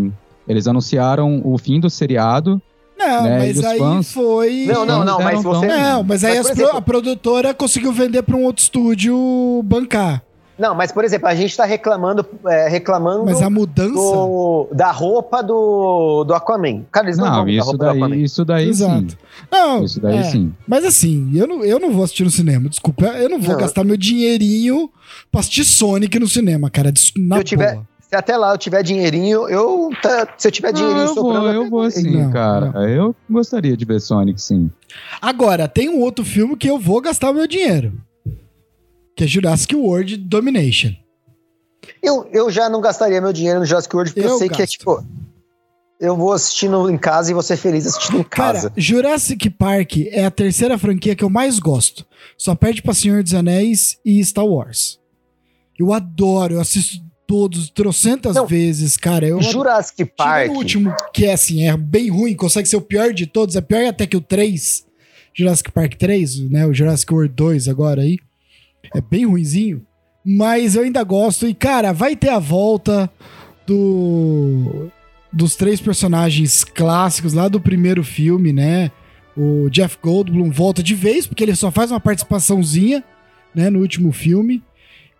eles 0.46 0.66
anunciaram 0.66 1.40
o 1.44 1.56
fim 1.58 1.80
do 1.80 1.90
seriado. 1.90 2.60
Não, 2.96 3.24
né, 3.24 3.38
mas 3.38 3.64
aí 3.64 3.78
fãs, 3.78 4.12
foi. 4.12 4.66
Não, 4.66 4.86
não, 4.86 5.04
não, 5.04 5.18
mas 5.20 5.42
você. 5.42 5.66
Não, 5.66 6.04
mas 6.04 6.22
aí 6.22 6.36
mas, 6.36 6.50
exemplo, 6.50 6.76
a 6.76 6.80
produtora 6.80 7.52
conseguiu 7.52 7.92
vender 7.92 8.22
para 8.22 8.36
um 8.36 8.44
outro 8.44 8.62
estúdio 8.62 9.62
bancar. 9.64 10.22
Não, 10.58 10.74
mas 10.74 10.92
por 10.92 11.04
exemplo, 11.04 11.26
a 11.28 11.34
gente 11.34 11.56
tá 11.56 11.64
reclamando, 11.64 12.24
é, 12.46 12.68
reclamando. 12.68 13.24
Mas 13.24 13.42
a 13.42 13.50
mudança 13.50 13.92
do, 13.92 14.68
da 14.72 14.90
roupa 14.92 15.42
do, 15.42 16.24
do 16.24 16.34
Aquaman. 16.34 16.84
Cara, 16.92 17.06
eles 17.06 17.18
não, 17.18 17.26
não 17.26 17.48
isso 17.48 17.76
daí, 17.76 18.22
isso 18.22 18.44
daí 18.44 18.68
Exato. 18.68 19.10
sim. 19.10 19.16
Não, 19.50 19.84
isso 19.84 20.00
daí 20.00 20.18
é, 20.18 20.22
sim. 20.22 20.54
Mas 20.66 20.84
assim, 20.84 21.30
eu 21.34 21.46
não, 21.46 21.64
eu 21.64 21.80
não 21.80 21.92
vou 21.92 22.04
assistir 22.04 22.24
no 22.24 22.30
cinema. 22.30 22.68
Desculpa, 22.68 23.04
eu 23.04 23.28
não 23.28 23.40
vou 23.40 23.54
não. 23.54 23.60
gastar 23.60 23.82
meu 23.82 23.96
dinheirinho 23.96 24.90
pra 25.30 25.40
assistir 25.40 25.64
Sonic 25.64 26.18
no 26.18 26.28
cinema, 26.28 26.70
cara. 26.70 26.92
Na 27.16 27.38
eu 27.38 27.44
tiver, 27.44 27.80
se 28.00 28.14
até 28.14 28.36
lá 28.36 28.52
eu 28.52 28.58
tiver 28.58 28.82
dinheirinho, 28.84 29.48
eu 29.48 29.90
tá, 30.00 30.28
se 30.38 30.46
eu 30.46 30.52
tiver 30.52 30.72
dinheirinho 30.72 31.06
eu 31.06 31.14
sobrando, 31.14 31.40
vou, 31.40 31.52
eu 31.52 31.70
vou 31.70 31.90
sim, 31.90 32.22
não, 32.22 32.30
cara. 32.30 32.70
Não. 32.70 32.88
Eu 32.88 33.16
gostaria 33.28 33.76
de 33.76 33.84
ver 33.84 34.00
Sonic, 34.00 34.40
sim. 34.40 34.70
Agora, 35.20 35.66
tem 35.66 35.88
um 35.88 36.00
outro 36.00 36.24
filme 36.24 36.56
que 36.56 36.70
eu 36.70 36.78
vou 36.78 37.00
gastar 37.00 37.30
o 37.30 37.34
meu 37.34 37.48
dinheiro 37.48 37.92
que 39.14 39.24
é 39.24 39.26
Jurassic 39.26 39.74
World 39.74 40.16
Domination. 40.16 40.92
Eu, 42.02 42.28
eu 42.32 42.50
já 42.50 42.68
não 42.68 42.80
gastaria 42.80 43.20
meu 43.20 43.32
dinheiro 43.32 43.60
no 43.60 43.66
Jurassic 43.66 43.94
World, 43.94 44.12
porque 44.12 44.26
eu, 44.26 44.32
eu 44.32 44.38
sei 44.38 44.48
gasto. 44.48 44.56
que 44.56 44.62
é 44.62 44.66
tipo. 44.66 45.04
Eu 46.00 46.16
vou 46.16 46.32
assistindo 46.32 46.90
em 46.90 46.98
casa 46.98 47.30
e 47.30 47.34
vou 47.34 47.42
ser 47.42 47.56
feliz 47.56 47.86
assistindo 47.86 48.18
em 48.18 48.24
casa. 48.24 48.68
Cara, 48.68 48.72
Jurassic 48.76 49.48
Park 49.50 49.96
é 50.10 50.24
a 50.24 50.30
terceira 50.30 50.76
franquia 50.76 51.14
que 51.14 51.24
eu 51.24 51.30
mais 51.30 51.58
gosto. 51.58 52.04
Só 52.36 52.54
perde 52.54 52.82
pra 52.82 52.92
Senhor 52.92 53.22
dos 53.22 53.32
Anéis 53.32 53.96
e 54.04 54.22
Star 54.24 54.44
Wars. 54.44 54.98
Eu 55.78 55.92
adoro, 55.92 56.54
eu 56.54 56.60
assisto 56.60 57.02
todos, 57.26 57.70
trocentas 57.70 58.34
não, 58.34 58.46
vezes, 58.46 58.96
cara. 58.96 59.26
Eu 59.26 59.40
Jurassic 59.40 60.02
adoro. 60.02 60.16
Park. 60.16 60.50
o 60.50 60.54
último, 60.54 60.94
que 61.12 61.26
é 61.26 61.32
assim, 61.32 61.66
é 61.66 61.76
bem 61.76 62.10
ruim, 62.10 62.34
consegue 62.34 62.68
ser 62.68 62.76
o 62.76 62.82
pior 62.82 63.12
de 63.12 63.26
todos, 63.26 63.56
é 63.56 63.60
pior 63.60 63.86
até 63.86 64.06
que 64.06 64.16
o 64.16 64.20
3. 64.20 64.84
Jurassic 65.32 65.72
Park 65.72 65.94
3, 65.94 66.50
né? 66.50 66.66
O 66.66 66.74
Jurassic 66.74 67.12
World 67.12 67.34
2 67.34 67.68
agora 67.68 68.02
aí. 68.02 68.18
É 68.94 69.00
bem 69.00 69.26
ruinzinho. 69.26 69.84
Mas 70.24 70.74
eu 70.74 70.82
ainda 70.82 71.04
gosto. 71.04 71.46
E, 71.46 71.54
cara, 71.54 71.92
vai 71.92 72.16
ter 72.16 72.30
a 72.30 72.38
volta 72.38 73.10
do 73.66 74.90
dos 75.34 75.56
três 75.56 75.80
personagens 75.80 76.62
clássicos 76.62 77.32
lá 77.32 77.48
do 77.48 77.60
primeiro 77.60 78.04
filme, 78.04 78.52
né? 78.52 78.92
O 79.36 79.68
Jeff 79.68 79.98
Goldblum 80.00 80.48
volta 80.48 80.80
de 80.80 80.94
vez, 80.94 81.26
porque 81.26 81.42
ele 81.42 81.56
só 81.56 81.72
faz 81.72 81.90
uma 81.90 81.98
participaçãozinha, 81.98 83.02
né, 83.52 83.68
no 83.68 83.80
último 83.80 84.12
filme. 84.12 84.62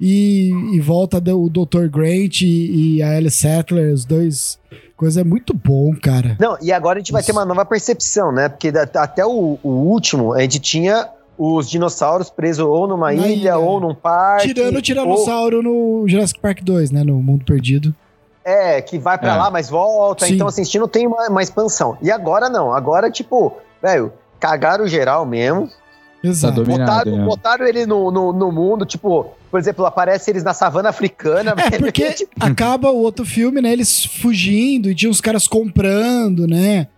E, 0.00 0.50
e 0.72 0.80
volta 0.80 1.18
o 1.34 1.48
Dr. 1.48 1.88
Grant 1.88 2.42
e, 2.42 2.96
e 2.96 3.02
a 3.02 3.16
Alice 3.16 3.38
Sattler, 3.38 3.92
os 3.92 4.04
dois. 4.04 4.58
Coisa 4.96 5.20
é 5.20 5.24
muito 5.24 5.52
bom, 5.54 5.94
cara. 6.00 6.36
Não, 6.38 6.56
e 6.60 6.72
agora 6.72 6.98
a 6.98 7.00
gente 7.00 7.12
vai 7.12 7.22
ter 7.22 7.32
uma 7.32 7.44
nova 7.44 7.64
percepção, 7.64 8.30
né? 8.30 8.48
Porque 8.48 8.72
até 8.94 9.24
o, 9.24 9.58
o 9.62 9.68
último 9.68 10.32
a 10.32 10.40
gente 10.42 10.60
tinha 10.60 11.08
os 11.36 11.68
dinossauros 11.68 12.30
presos 12.30 12.64
ou 12.64 12.86
numa 12.86 13.12
ilha, 13.12 13.26
ilha, 13.26 13.58
ou 13.58 13.80
num 13.80 13.94
parque. 13.94 14.48
Tirando 14.48 14.76
o 14.76 14.82
tiranossauro 14.82 15.56
ou... 15.58 15.62
no 15.62 16.08
Jurassic 16.08 16.40
Park 16.40 16.62
2, 16.62 16.90
né? 16.90 17.02
No 17.02 17.14
Mundo 17.14 17.44
Perdido. 17.44 17.94
É, 18.44 18.82
que 18.82 18.98
vai 18.98 19.16
para 19.16 19.34
é. 19.34 19.36
lá, 19.36 19.50
mas 19.50 19.70
volta. 19.70 20.26
Sim. 20.26 20.34
Então, 20.34 20.46
assim, 20.46 20.62
não 20.78 20.86
tem 20.86 21.06
uma, 21.06 21.28
uma 21.28 21.42
expansão. 21.42 21.96
E 22.02 22.10
agora 22.10 22.48
não. 22.50 22.72
Agora, 22.72 23.10
tipo, 23.10 23.56
velho, 23.82 24.12
cagaram 24.38 24.86
geral 24.86 25.24
mesmo. 25.24 25.70
Exato. 26.22 26.62
Tá 26.62 26.70
botaram, 26.70 27.22
é. 27.22 27.24
botaram 27.24 27.66
ele 27.66 27.86
no, 27.86 28.10
no, 28.10 28.32
no, 28.32 28.52
mundo, 28.52 28.86
tipo, 28.86 29.26
por 29.50 29.60
exemplo, 29.60 29.84
aparece 29.84 30.30
eles 30.30 30.42
na 30.42 30.54
savana 30.54 30.90
africana. 30.90 31.54
É, 31.56 31.78
porque 31.78 32.12
tipo... 32.14 32.32
acaba 32.38 32.90
o 32.90 32.98
outro 32.98 33.24
filme, 33.24 33.60
né? 33.60 33.72
Eles 33.72 34.04
fugindo 34.04 34.90
e 34.90 34.94
tinha 34.94 35.10
os 35.10 35.20
caras 35.20 35.48
comprando, 35.48 36.46
né? 36.46 36.88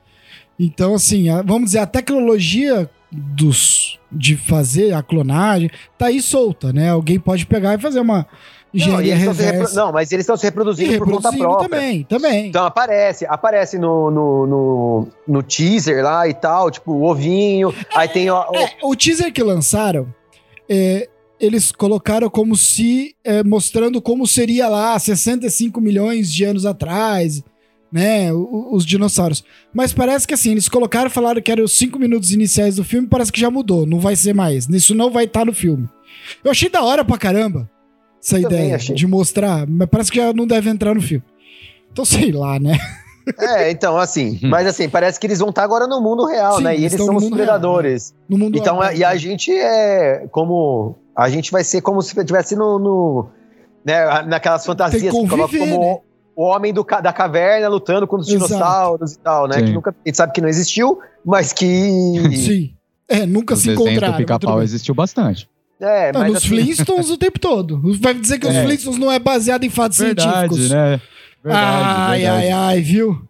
Então, 0.58 0.94
assim, 0.94 1.28
a, 1.28 1.42
vamos 1.42 1.66
dizer, 1.66 1.78
a 1.80 1.86
tecnologia 1.86 2.88
dos 3.10 3.85
de 4.10 4.36
fazer 4.36 4.92
a 4.92 5.02
clonagem 5.02 5.70
tá 5.98 6.06
aí 6.06 6.20
solta, 6.20 6.72
né? 6.72 6.90
Alguém 6.90 7.18
pode 7.18 7.46
pegar 7.46 7.74
e 7.74 7.78
fazer 7.78 8.00
uma 8.00 8.26
engenharia 8.72 9.14
não, 9.14 9.22
reversa. 9.22 9.74
Não, 9.74 9.92
mas 9.92 10.12
eles 10.12 10.24
estão 10.24 10.36
se 10.36 10.44
reproduzindo, 10.44 10.90
se 10.90 10.98
reproduzindo 10.98 11.22
por 11.22 11.32
conta 11.32 11.38
própria. 11.38 11.68
também, 11.68 12.04
também. 12.04 12.48
Então 12.48 12.64
aparece, 12.64 13.26
aparece 13.26 13.78
no, 13.78 14.10
no, 14.10 14.46
no, 14.46 15.08
no 15.26 15.42
teaser 15.42 16.04
lá 16.04 16.28
e 16.28 16.34
tal, 16.34 16.70
tipo, 16.70 16.92
o 16.92 17.04
ovinho, 17.04 17.70
é, 17.70 17.98
aí 17.98 18.08
tem... 18.08 18.30
O, 18.30 18.34
o... 18.34 18.56
É, 18.56 18.76
o 18.82 18.94
teaser 18.94 19.32
que 19.32 19.42
lançaram, 19.42 20.12
é, 20.68 21.08
eles 21.40 21.72
colocaram 21.72 22.28
como 22.28 22.56
se, 22.56 23.14
é, 23.24 23.42
mostrando 23.42 24.00
como 24.00 24.26
seria 24.26 24.68
lá 24.68 24.98
65 24.98 25.80
milhões 25.80 26.32
de 26.32 26.44
anos 26.44 26.66
atrás 26.66 27.42
né? 27.90 28.32
Os, 28.32 28.84
dinossauros. 28.84 29.44
Mas 29.72 29.92
parece 29.92 30.26
que 30.26 30.34
assim, 30.34 30.52
eles 30.52 30.68
colocaram, 30.68 31.10
falaram 31.10 31.40
que 31.40 31.50
eram 31.50 31.64
os 31.64 31.76
cinco 31.76 31.98
minutos 31.98 32.32
iniciais 32.32 32.76
do 32.76 32.84
filme, 32.84 33.08
parece 33.08 33.32
que 33.32 33.40
já 33.40 33.50
mudou, 33.50 33.86
não 33.86 34.00
vai 34.00 34.16
ser 34.16 34.34
mais. 34.34 34.68
Isso 34.68 34.94
não 34.94 35.10
vai 35.10 35.24
estar 35.24 35.40
tá 35.40 35.46
no 35.46 35.52
filme. 35.52 35.88
Eu 36.44 36.50
achei 36.50 36.68
da 36.68 36.82
hora 36.82 37.04
pra 37.04 37.18
caramba 37.18 37.70
essa 38.22 38.38
Eu 38.38 38.42
ideia 38.42 38.76
de 38.78 39.06
mostrar, 39.06 39.66
mas 39.66 39.88
parece 39.88 40.10
que 40.10 40.18
já 40.18 40.32
não 40.32 40.46
deve 40.46 40.68
entrar 40.68 40.94
no 40.94 41.00
filme. 41.00 41.24
Então, 41.92 42.04
sei 42.04 42.32
lá, 42.32 42.58
né? 42.58 42.78
É, 43.38 43.70
então, 43.70 43.96
assim, 43.96 44.38
mas 44.44 44.66
assim, 44.66 44.88
parece 44.88 45.18
que 45.18 45.26
eles 45.26 45.38
vão 45.38 45.50
estar 45.50 45.64
agora 45.64 45.86
no 45.86 46.00
mundo 46.00 46.26
real, 46.26 46.58
Sim, 46.58 46.64
né? 46.64 46.76
E 46.76 46.84
eles 46.84 46.92
são 46.92 47.16
os 47.16 47.28
predadores. 47.30 48.10
Real, 48.10 48.20
né? 48.20 48.26
No 48.28 48.38
mundo 48.38 48.58
então, 48.58 48.78
real, 48.78 48.92
e 48.94 49.04
a 49.04 49.10
né? 49.10 49.18
gente 49.18 49.52
é 49.52 50.26
como. 50.30 50.96
A 51.14 51.30
gente 51.30 51.50
vai 51.50 51.64
ser 51.64 51.80
como 51.80 52.02
se 52.02 52.16
estivesse 52.16 52.54
no, 52.54 52.78
no. 52.78 53.28
né, 53.84 54.22
naquelas 54.22 54.66
fantasias 54.66 55.14
que 55.14 55.28
colocam 55.28 55.58
como 55.58 55.80
né? 55.80 55.98
O 56.36 56.44
homem 56.44 56.72
do, 56.72 56.84
da 56.84 57.12
caverna 57.12 57.66
lutando 57.66 58.06
com 58.06 58.16
os 58.16 58.28
Exato. 58.28 58.46
dinossauros 58.46 59.12
e 59.14 59.18
tal, 59.18 59.48
né? 59.48 59.62
Que 59.62 59.72
nunca, 59.72 59.90
a 59.90 60.08
gente 60.08 60.16
sabe 60.16 60.32
que 60.34 60.40
não 60.42 60.48
existiu, 60.48 61.00
mas 61.24 61.52
que. 61.52 61.66
Sim. 62.36 62.74
É, 63.08 63.24
nunca 63.24 63.54
o 63.54 63.56
se 63.56 63.70
encontraram. 63.70 64.14
O 64.14 64.16
pica-pau 64.18 64.62
existiu 64.62 64.94
bastante. 64.94 65.48
É, 65.80 66.12
não, 66.12 66.20
mas 66.20 66.32
nos 66.32 66.38
assim... 66.38 66.48
Flintstones 66.48 67.10
o 67.10 67.16
tempo 67.16 67.38
todo. 67.38 67.80
Vai 68.00 68.14
dizer 68.14 68.38
que 68.38 68.46
é. 68.46 68.50
os 68.50 68.56
Flintstones 68.56 68.98
não 68.98 69.10
é 69.10 69.18
baseado 69.18 69.64
em 69.64 69.70
fatos 69.70 69.98
Verdade, 69.98 70.30
científicos. 70.30 70.70
né? 70.70 71.00
Verdade, 71.42 71.66
ai, 71.66 72.18
verdade. 72.20 72.46
ai, 72.46 72.50
ai, 72.50 72.80
viu? 72.80 73.22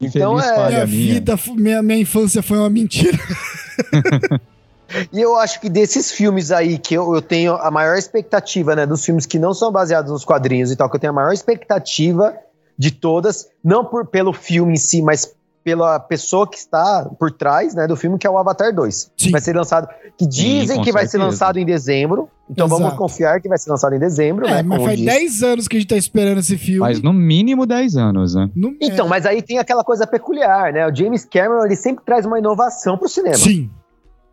Então, 0.00 0.40
é- 0.40 0.68
Minha 0.68 0.68
minha. 0.68 0.86
vida, 0.86 1.38
minha, 1.56 1.82
minha 1.82 1.98
infância 1.98 2.42
foi 2.42 2.58
uma 2.58 2.70
mentira. 2.70 3.18
E 5.12 5.20
eu 5.20 5.36
acho 5.36 5.60
que 5.60 5.68
desses 5.68 6.10
filmes 6.10 6.50
aí 6.50 6.78
que 6.78 6.94
eu, 6.94 7.14
eu 7.14 7.22
tenho 7.22 7.54
a 7.54 7.70
maior 7.70 7.96
expectativa, 7.96 8.74
né? 8.74 8.86
Dos 8.86 9.04
filmes 9.04 9.26
que 9.26 9.38
não 9.38 9.52
são 9.54 9.70
baseados 9.70 10.10
nos 10.10 10.24
quadrinhos 10.24 10.70
e 10.70 10.76
tal, 10.76 10.88
que 10.88 10.96
eu 10.96 11.00
tenho 11.00 11.12
a 11.12 11.16
maior 11.16 11.32
expectativa 11.32 12.34
de 12.78 12.90
todas, 12.90 13.48
não 13.62 13.84
por, 13.84 14.06
pelo 14.06 14.32
filme 14.32 14.74
em 14.74 14.76
si, 14.76 15.02
mas 15.02 15.34
pela 15.64 15.98
pessoa 16.00 16.48
que 16.48 16.56
está 16.56 17.04
por 17.18 17.30
trás, 17.30 17.74
né, 17.74 17.86
do 17.86 17.94
filme, 17.96 18.16
que 18.16 18.26
é 18.26 18.30
o 18.30 18.38
Avatar 18.38 18.74
2. 18.74 19.10
Sim. 19.18 19.30
Vai 19.30 19.40
ser 19.40 19.54
lançado, 19.54 19.86
que 20.16 20.26
dizem 20.26 20.78
com 20.78 20.82
que 20.84 20.90
vai 20.92 21.06
ser 21.06 21.18
lançado 21.18 21.58
em 21.58 21.66
dezembro. 21.66 22.30
Então 22.48 22.66
vamos 22.66 22.86
Exato. 22.86 22.96
confiar 22.96 23.38
que 23.42 23.48
vai 23.48 23.58
ser 23.58 23.68
lançado 23.68 23.94
em 23.94 23.98
dezembro, 23.98 24.46
É, 24.46 24.50
né? 24.54 24.62
mas 24.62 24.82
faz 24.82 24.96
diz. 24.96 25.06
10 25.06 25.42
anos 25.42 25.68
que 25.68 25.76
a 25.76 25.80
gente 25.80 25.88
tá 25.90 25.96
esperando 25.96 26.38
esse 26.38 26.56
filme. 26.56 26.78
Faz 26.80 27.02
no 27.02 27.12
mínimo 27.12 27.66
10 27.66 27.96
anos, 27.96 28.34
né? 28.34 28.48
Não- 28.56 28.74
Então, 28.80 29.04
é, 29.04 29.08
mas 29.10 29.26
aí 29.26 29.42
tem 29.42 29.58
aquela 29.58 29.84
coisa 29.84 30.06
peculiar, 30.06 30.72
né? 30.72 30.86
O 30.86 30.94
James 30.94 31.26
Cameron, 31.26 31.66
ele 31.66 31.76
sempre 31.76 32.02
traz 32.04 32.24
uma 32.24 32.38
inovação 32.38 32.96
pro 32.96 33.08
cinema. 33.08 33.34
Sim. 33.36 33.68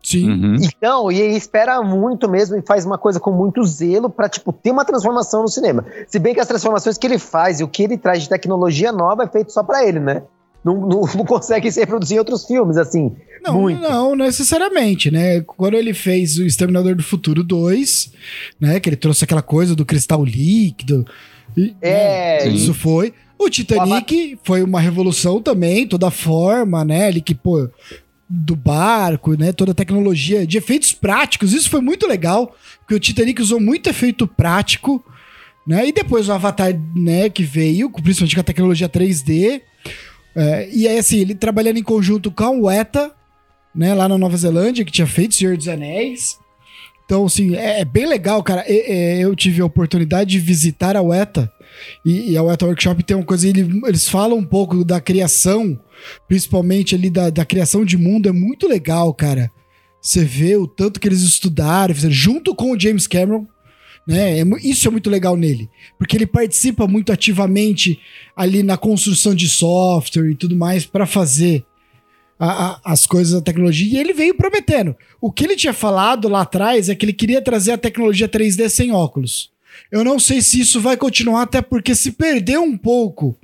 Sim. 0.06 0.30
Uhum. 0.30 0.56
Então, 0.62 1.10
e 1.10 1.20
ele 1.20 1.36
espera 1.36 1.82
muito 1.82 2.30
mesmo 2.30 2.56
e 2.56 2.62
faz 2.62 2.86
uma 2.86 2.96
coisa 2.96 3.18
com 3.18 3.32
muito 3.32 3.64
zelo 3.64 4.08
pra, 4.08 4.28
tipo, 4.28 4.52
ter 4.52 4.70
uma 4.70 4.84
transformação 4.84 5.42
no 5.42 5.48
cinema. 5.48 5.84
Se 6.06 6.20
bem 6.20 6.32
que 6.32 6.38
as 6.38 6.46
transformações 6.46 6.96
que 6.96 7.04
ele 7.08 7.18
faz 7.18 7.58
e 7.58 7.64
o 7.64 7.68
que 7.68 7.82
ele 7.82 7.98
traz 7.98 8.22
de 8.22 8.28
tecnologia 8.28 8.92
nova 8.92 9.24
é 9.24 9.26
feito 9.26 9.52
só 9.52 9.64
pra 9.64 9.84
ele, 9.84 9.98
né? 9.98 10.22
Não, 10.64 10.76
não, 10.76 11.00
não 11.12 11.24
consegue 11.24 11.72
se 11.72 11.80
reproduzir 11.80 12.14
em 12.14 12.18
outros 12.20 12.46
filmes, 12.46 12.76
assim. 12.76 13.16
Não, 13.42 13.60
muito. 13.60 13.80
não 13.80 14.14
necessariamente, 14.14 15.10
né? 15.10 15.40
Quando 15.40 15.74
ele 15.74 15.92
fez 15.92 16.38
o 16.38 16.44
Exterminador 16.44 16.94
do 16.94 17.02
Futuro 17.02 17.42
2, 17.42 18.12
né? 18.60 18.78
Que 18.78 18.88
ele 18.88 18.96
trouxe 18.96 19.24
aquela 19.24 19.42
coisa 19.42 19.74
do 19.74 19.84
cristal 19.84 20.24
líquido. 20.24 21.04
e, 21.56 21.74
É, 21.82 22.44
né, 22.44 22.50
isso 22.50 22.72
foi. 22.72 23.12
O 23.36 23.50
Titanic 23.50 24.38
foi 24.44 24.62
uma 24.62 24.80
revolução 24.80 25.42
também, 25.42 25.84
toda 25.84 26.06
a 26.06 26.12
forma, 26.12 26.84
né? 26.84 27.08
Ele 27.08 27.20
que, 27.20 27.34
pô, 27.34 27.68
do 28.28 28.56
barco, 28.56 29.34
né? 29.34 29.52
Toda 29.52 29.72
a 29.72 29.74
tecnologia 29.74 30.46
de 30.46 30.58
efeitos 30.58 30.92
práticos. 30.92 31.52
Isso 31.52 31.70
foi 31.70 31.80
muito 31.80 32.06
legal, 32.06 32.56
porque 32.80 32.94
o 32.94 33.00
Titanic 33.00 33.40
usou 33.40 33.60
muito 33.60 33.88
efeito 33.88 34.26
prático, 34.26 35.04
né? 35.66 35.88
E 35.88 35.92
depois 35.92 36.28
o 36.28 36.32
Avatar, 36.32 36.72
né, 36.94 37.28
que 37.28 37.42
veio, 37.42 37.90
principalmente 37.90 38.34
com 38.34 38.40
a 38.40 38.44
tecnologia 38.44 38.88
3D. 38.88 39.62
É, 40.34 40.68
e 40.72 40.86
aí, 40.86 40.98
assim, 40.98 41.18
ele 41.18 41.34
trabalhando 41.34 41.78
em 41.78 41.82
conjunto 41.82 42.30
com 42.30 42.60
o 42.60 42.70
ETA, 42.70 43.12
né, 43.74 43.94
lá 43.94 44.08
na 44.08 44.18
Nova 44.18 44.36
Zelândia, 44.36 44.84
que 44.84 44.92
tinha 44.92 45.06
feito 45.06 45.34
Senhor 45.34 45.56
dos 45.56 45.68
Anéis. 45.68 46.38
Então, 47.06 47.24
assim, 47.24 47.54
é, 47.54 47.80
é 47.80 47.84
bem 47.84 48.04
legal, 48.06 48.42
cara. 48.42 48.64
É, 48.66 49.18
eu 49.20 49.34
tive 49.34 49.62
a 49.62 49.64
oportunidade 49.64 50.30
de 50.30 50.38
visitar 50.40 50.96
a 50.96 51.02
UETA. 51.02 51.50
E, 52.04 52.32
e 52.32 52.36
a 52.36 52.42
UETA 52.42 52.66
Workshop 52.66 53.02
tem 53.04 53.16
uma 53.16 53.24
coisa, 53.24 53.48
ele- 53.48 53.80
eles 53.86 54.08
falam 54.08 54.38
um 54.38 54.44
pouco 54.44 54.84
da 54.84 55.00
criação, 55.00 55.78
principalmente 56.26 56.94
ali 56.94 57.08
da, 57.08 57.30
da 57.30 57.44
criação 57.44 57.84
de 57.84 57.96
mundo, 57.96 58.28
é 58.28 58.32
muito 58.32 58.66
legal, 58.66 59.12
cara. 59.14 59.50
Você 60.02 60.24
vê 60.24 60.56
o 60.56 60.66
tanto 60.66 60.98
que 60.98 61.06
eles 61.08 61.20
estudaram, 61.22 61.94
fizeram 61.94 62.14
junto 62.14 62.54
com 62.54 62.72
o 62.72 62.78
James 62.80 63.06
Cameron, 63.06 63.46
né? 64.06 64.40
É 64.40 64.44
isso 64.62 64.86
é 64.88 64.90
muito 64.90 65.10
legal 65.10 65.36
nele, 65.36 65.68
porque 65.98 66.16
ele 66.16 66.26
participa 66.26 66.86
muito 66.86 67.12
ativamente 67.12 67.98
ali 68.36 68.62
na 68.62 68.76
construção 68.76 69.34
de 69.34 69.48
software 69.48 70.30
e 70.30 70.34
tudo 70.34 70.56
mais 70.56 70.86
para 70.86 71.06
fazer 71.06 71.64
a- 72.38 72.66
a- 72.66 72.80
as 72.84 73.06
coisas 73.06 73.32
da 73.34 73.40
tecnologia. 73.40 73.96
E 73.98 74.00
ele 74.00 74.12
veio 74.12 74.34
prometendo. 74.34 74.94
O 75.20 75.30
que 75.32 75.44
ele 75.44 75.56
tinha 75.56 75.72
falado 75.72 76.28
lá 76.28 76.42
atrás 76.42 76.88
é 76.88 76.94
que 76.94 77.04
ele 77.04 77.12
queria 77.12 77.40
trazer 77.42 77.72
a 77.72 77.78
tecnologia 77.78 78.28
3D 78.28 78.68
sem 78.68 78.92
óculos. 78.92 79.50
Eu 79.90 80.02
não 80.04 80.18
sei 80.18 80.40
se 80.42 80.60
isso 80.60 80.80
vai 80.80 80.96
continuar, 80.96 81.42
até 81.42 81.60
porque 81.62 81.94
se 81.94 82.12
perdeu 82.12 82.62
um 82.62 82.76
pouco 82.76 83.36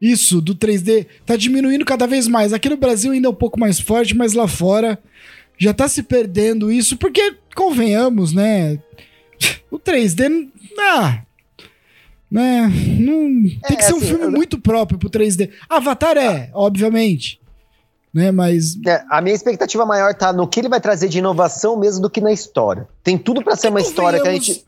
isso 0.00 0.40
do 0.40 0.54
3D, 0.54 1.06
tá 1.24 1.36
diminuindo 1.36 1.84
cada 1.84 2.06
vez 2.06 2.26
mais. 2.28 2.52
Aqui 2.52 2.68
no 2.68 2.76
Brasil 2.76 3.12
ainda 3.12 3.28
é 3.28 3.30
um 3.30 3.34
pouco 3.34 3.58
mais 3.58 3.78
forte, 3.80 4.14
mas 4.14 4.32
lá 4.34 4.46
fora 4.48 4.98
já 5.56 5.72
tá 5.72 5.88
se 5.88 6.02
perdendo 6.02 6.70
isso, 6.70 6.96
porque, 6.96 7.36
convenhamos, 7.54 8.32
né? 8.32 8.78
O 9.70 9.78
3D, 9.78 10.28
não- 10.28 10.48
ah, 10.80 11.22
né? 12.30 12.62
Não, 12.98 13.42
tem 13.42 13.60
É, 13.64 13.76
que 13.76 13.84
ser 13.84 13.94
um 13.94 13.98
assim, 13.98 14.06
filme 14.06 14.24
eu- 14.24 14.30
muito 14.32 14.58
próprio 14.58 14.98
pro 14.98 15.08
3D. 15.08 15.50
Avatar 15.68 16.16
é, 16.16 16.50
obviamente, 16.52 17.40
né? 18.14 18.30
Mas 18.30 18.76
É, 18.86 19.02
a 19.10 19.20
minha 19.20 19.34
expectativa 19.34 19.84
maior 19.84 20.14
tá 20.14 20.32
no 20.32 20.46
que 20.46 20.60
ele 20.60 20.68
vai 20.68 20.80
trazer 20.80 21.08
de 21.08 21.18
inovação 21.18 21.76
mesmo 21.78 22.00
do 22.02 22.08
que 22.08 22.20
na 22.20 22.32
história. 22.32 22.86
Tem 23.02 23.18
tudo 23.18 23.42
pra 23.42 23.56
ser 23.56 23.68
uma 23.68 23.80
história 23.80 24.20
que 24.20 24.28
a 24.28 24.32
gente. 24.32 24.64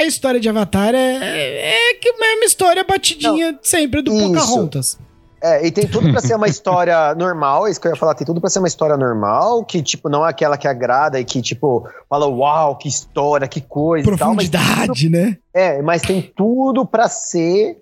A 0.00 0.04
história 0.04 0.38
de 0.40 0.48
Avatar 0.48 0.94
é, 0.94 1.16
é, 1.16 1.70
é 1.90 1.94
que 1.94 2.08
é 2.08 2.12
uma 2.36 2.44
história 2.44 2.84
batidinha 2.84 3.58
sempre 3.62 4.00
do 4.02 4.12
Isso. 4.12 4.26
Pocahontas. 4.28 4.98
É, 5.40 5.64
e 5.64 5.70
tem 5.70 5.86
tudo 5.86 6.10
pra 6.10 6.20
ser 6.20 6.34
uma 6.34 6.48
história 6.48 7.14
normal, 7.18 7.66
é 7.66 7.70
isso 7.70 7.80
que 7.80 7.86
eu 7.86 7.92
ia 7.92 7.96
falar, 7.96 8.14
tem 8.14 8.26
tudo 8.26 8.40
pra 8.40 8.50
ser 8.50 8.58
uma 8.58 8.66
história 8.66 8.96
normal, 8.96 9.64
que, 9.64 9.80
tipo, 9.80 10.08
não 10.08 10.26
é 10.26 10.30
aquela 10.30 10.56
que 10.56 10.66
agrada 10.66 11.20
e 11.20 11.24
que, 11.24 11.40
tipo, 11.40 11.88
fala, 12.10 12.26
uau, 12.26 12.76
que 12.76 12.88
história, 12.88 13.46
que 13.46 13.60
coisa 13.60 14.08
e 14.10 14.16
tal, 14.16 14.34
mas 14.34 14.48
tudo- 14.48 14.58
Profundidade, 14.58 15.08
né? 15.08 15.36
é, 15.54 15.80
mas 15.80 16.02
tem 16.02 16.22
tudo 16.36 16.84
pra 16.84 17.08
ser 17.08 17.76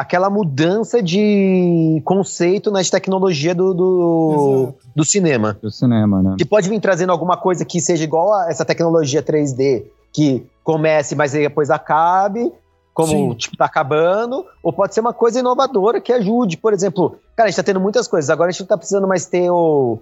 aquela 0.00 0.30
mudança 0.30 1.02
de 1.02 2.00
conceito 2.04 2.70
na 2.70 2.82
tecnologia 2.82 3.54
do, 3.54 3.74
do, 3.74 4.74
do 4.96 5.04
cinema. 5.04 5.58
Do 5.60 5.70
cinema, 5.70 6.22
né? 6.22 6.34
Que 6.38 6.44
pode 6.44 6.68
vir 6.68 6.80
trazendo 6.80 7.12
alguma 7.12 7.36
coisa 7.36 7.64
que 7.64 7.80
seja 7.80 8.02
igual 8.04 8.32
a 8.32 8.48
essa 8.50 8.64
tecnologia 8.64 9.22
3D, 9.22 9.84
que 10.12 10.46
comece, 10.64 11.14
mas 11.14 11.32
depois 11.32 11.70
acabe, 11.70 12.52
como 12.94 13.08
Sim. 13.10 13.34
tipo, 13.34 13.56
tá 13.56 13.66
acabando, 13.66 14.44
ou 14.62 14.72
pode 14.72 14.94
ser 14.94 15.00
uma 15.00 15.12
coisa 15.12 15.38
inovadora 15.40 16.00
que 16.00 16.12
ajude. 16.12 16.56
Por 16.56 16.72
exemplo, 16.72 17.16
cara, 17.36 17.48
a 17.48 17.50
gente 17.50 17.56
tá 17.56 17.62
tendo 17.62 17.80
muitas 17.80 18.08
coisas. 18.08 18.30
Agora 18.30 18.48
a 18.48 18.52
gente 18.52 18.60
não 18.60 18.68
tá 18.68 18.76
precisando 18.78 19.06
mais 19.06 19.26
ter 19.26 19.50
o. 19.50 19.98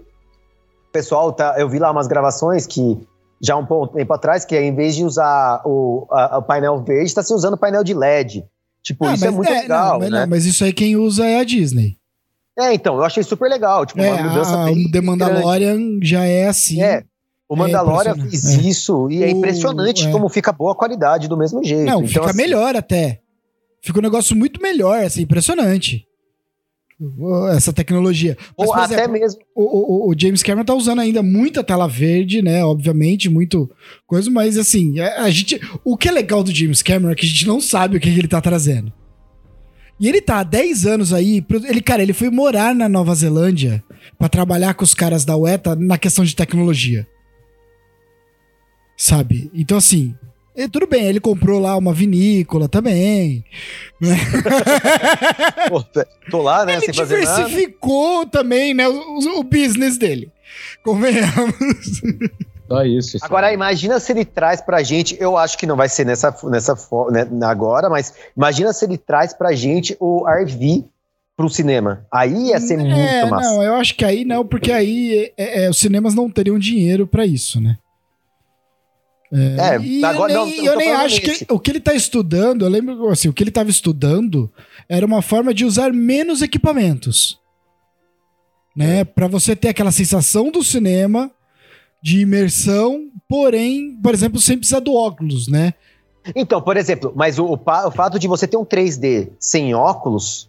O 0.88 0.90
pessoal, 0.92 1.30
tá, 1.32 1.54
eu 1.58 1.68
vi 1.68 1.78
lá 1.78 1.90
umas 1.90 2.06
gravações 2.06 2.66
que 2.66 2.98
já 3.42 3.54
um 3.56 3.66
pouco 3.66 3.94
tempo 3.94 4.12
atrás, 4.14 4.44
que 4.44 4.58
em 4.58 4.74
vez 4.74 4.96
de 4.96 5.04
usar 5.04 5.60
o, 5.64 6.06
a- 6.10 6.38
o 6.38 6.42
painel 6.42 6.78
verde, 6.82 7.14
tá 7.14 7.22
se 7.22 7.32
usando 7.34 7.56
painel 7.58 7.84
de 7.84 7.92
LED. 7.94 8.44
Tipo, 8.88 9.04
Ah, 9.04 9.12
isso 9.14 9.26
é 9.26 9.30
muito 9.30 9.50
legal, 9.50 9.92
não, 9.92 9.98
mas, 9.98 10.10
né? 10.10 10.20
não, 10.20 10.26
mas 10.28 10.46
isso 10.46 10.64
aí 10.64 10.72
quem 10.72 10.96
usa 10.96 11.26
é 11.26 11.40
a 11.40 11.44
Disney. 11.44 11.98
É, 12.58 12.72
então, 12.72 12.96
eu 12.96 13.04
achei 13.04 13.22
super 13.22 13.46
legal. 13.50 13.84
Tipo, 13.84 14.00
É, 14.00 14.10
uma 14.14 14.22
mudança 14.30 14.62
a, 14.62 14.64
bem 14.64 14.86
o 14.86 14.90
The 14.90 15.00
Mandalorian 15.02 15.78
já 16.02 16.24
é 16.24 16.48
assim. 16.48 16.78
grande. 16.78 16.92
É, 16.94 17.04
o 17.46 17.54
Mandalorian 17.54 18.12
impressionante, 18.12 18.30
fez 18.30 18.64
é. 18.64 18.68
isso 18.68 19.10
e 19.10 19.22
é 19.22 19.30
impressionante 19.30 20.06
é. 20.06 20.10
como 20.10 20.26
fica 20.30 20.52
boa 20.52 20.72
a 20.72 20.74
qualidade 20.74 21.28
do 21.28 21.36
mesmo 21.36 21.62
jeito. 21.62 21.84
Não, 21.84 21.98
Então, 21.98 22.08
fica 22.08 22.30
assim, 22.30 22.36
melhor 22.38 22.74
até. 22.74 23.20
Fica 23.82 23.98
um 23.98 24.02
negócio 24.02 24.34
muito 24.34 24.60
melhor, 24.62 25.04
assim, 25.04 25.20
impressionante. 25.20 26.07
Essa 27.54 27.72
tecnologia. 27.72 28.36
Mas, 28.58 28.68
Ou 28.68 28.74
até 28.74 28.94
exemplo, 28.94 29.12
mesmo. 29.12 29.40
o, 29.54 30.06
o- 30.06 30.10
o 30.10 30.14
James 30.18 30.42
Cameron 30.42 30.64
tá 30.64 30.74
usando 30.74 30.98
ainda 31.00 31.22
muita 31.22 31.62
tela 31.62 31.86
verde, 31.86 32.42
né? 32.42 32.64
Obviamente, 32.64 33.28
muito 33.28 33.70
coisa, 34.06 34.28
mas 34.30 34.58
assim, 34.58 34.98
a, 34.98 35.22
a 35.22 35.30
gente. 35.30 35.60
O 35.84 35.96
que 35.96 36.08
é 36.08 36.12
legal 36.12 36.42
do 36.42 36.52
James 36.52 36.82
Cameron 36.82 37.12
é 37.12 37.14
que 37.14 37.24
a 37.24 37.28
gente 37.28 37.46
não 37.46 37.60
sabe 37.60 37.96
o 37.96 38.00
que, 38.00 38.10
que 38.12 38.18
ele 38.18 38.26
tá 38.26 38.40
trazendo. 38.40 38.92
E 40.00 40.08
ele 40.08 40.20
tá 40.20 40.38
há 40.40 40.42
10 40.44 40.86
anos 40.86 41.12
aí. 41.12 41.44
Ele, 41.68 41.80
cara, 41.80 42.02
ele 42.02 42.12
foi 42.12 42.30
morar 42.30 42.74
na 42.74 42.88
Nova 42.88 43.14
Zelândia 43.14 43.82
pra 44.18 44.28
trabalhar 44.28 44.74
com 44.74 44.82
os 44.84 44.94
caras 44.94 45.24
da 45.24 45.36
UETA 45.36 45.76
na 45.76 45.98
questão 45.98 46.24
de 46.24 46.34
tecnologia. 46.36 47.06
Sabe? 48.96 49.50
Então, 49.54 49.78
assim. 49.78 50.14
Eh, 50.64 50.68
tudo 50.68 50.86
bem, 50.86 51.06
ele 51.06 51.20
comprou 51.20 51.60
lá 51.60 51.76
uma 51.76 51.92
vinícola 51.92 52.68
também. 52.68 53.44
Pô, 55.68 55.84
tô 56.30 56.42
lá, 56.42 56.64
né? 56.64 56.74
Ele 56.74 56.86
sem 56.86 56.94
fazer 56.94 57.24
nada. 57.24 57.44
diversificou 57.44 58.26
também, 58.26 58.74
né? 58.74 58.88
O, 58.88 59.38
o 59.38 59.42
business 59.44 59.98
dele. 59.98 60.30
Convenhamos. 60.84 61.54
Só 62.68 62.84
isso. 62.84 63.18
só. 63.18 63.24
Agora, 63.24 63.52
imagina 63.52 63.98
se 63.98 64.12
ele 64.12 64.24
traz 64.24 64.60
pra 64.60 64.82
gente. 64.82 65.16
Eu 65.18 65.36
acho 65.36 65.56
que 65.56 65.66
não 65.66 65.76
vai 65.76 65.88
ser 65.88 66.04
nessa, 66.04 66.34
nessa 66.44 66.76
né, 67.10 67.26
agora, 67.46 67.88
mas 67.88 68.12
imagina 68.36 68.72
se 68.72 68.84
ele 68.84 68.98
traz 68.98 69.32
pra 69.32 69.52
gente 69.52 69.96
o 69.98 70.26
RV 70.28 70.84
pro 71.36 71.48
cinema. 71.48 72.04
Aí 72.12 72.48
ia 72.48 72.60
ser 72.60 72.76
muito 72.76 72.94
é, 72.94 73.24
massa. 73.24 73.48
não, 73.48 73.62
eu 73.62 73.74
acho 73.74 73.94
que 73.94 74.04
aí 74.04 74.24
não, 74.24 74.44
porque 74.44 74.72
aí 74.72 75.32
é, 75.36 75.64
é, 75.64 75.70
os 75.70 75.78
cinemas 75.78 76.14
não 76.14 76.28
teriam 76.28 76.58
dinheiro 76.58 77.06
pra 77.06 77.24
isso, 77.24 77.60
né? 77.60 77.78
É, 79.32 79.78
e 79.82 80.02
agora 80.04 80.32
eu 80.32 80.38
não, 80.38 80.46
nem, 80.46 80.58
eu 80.58 80.64
eu 80.64 80.72
tô 80.72 80.78
nem 80.78 80.92
acho 80.92 81.20
nesse. 81.26 81.44
que 81.44 81.52
o 81.52 81.58
que 81.60 81.70
ele 81.70 81.80
tá 81.80 81.92
estudando, 81.92 82.64
eu 82.64 82.68
lembro 82.70 83.08
assim, 83.10 83.28
o 83.28 83.32
que 83.32 83.42
ele 83.42 83.50
tava 83.50 83.68
estudando 83.68 84.50
era 84.88 85.04
uma 85.04 85.20
forma 85.20 85.52
de 85.52 85.64
usar 85.66 85.92
menos 85.92 86.40
equipamentos. 86.40 87.38
Né, 88.76 89.04
Pra 89.04 89.26
você 89.26 89.56
ter 89.56 89.68
aquela 89.68 89.90
sensação 89.90 90.50
do 90.50 90.62
cinema 90.62 91.30
de 92.00 92.20
imersão, 92.20 93.08
porém, 93.28 93.98
por 94.00 94.14
exemplo, 94.14 94.40
sem 94.40 94.56
precisar 94.56 94.80
do 94.80 94.94
óculos, 94.94 95.48
né? 95.48 95.74
Então, 96.34 96.60
por 96.62 96.76
exemplo, 96.76 97.12
mas 97.16 97.38
o, 97.38 97.44
o, 97.44 97.54
o 97.54 97.90
fato 97.90 98.18
de 98.18 98.28
você 98.28 98.46
ter 98.46 98.56
um 98.56 98.64
3D 98.64 99.30
sem 99.40 99.74
óculos 99.74 100.48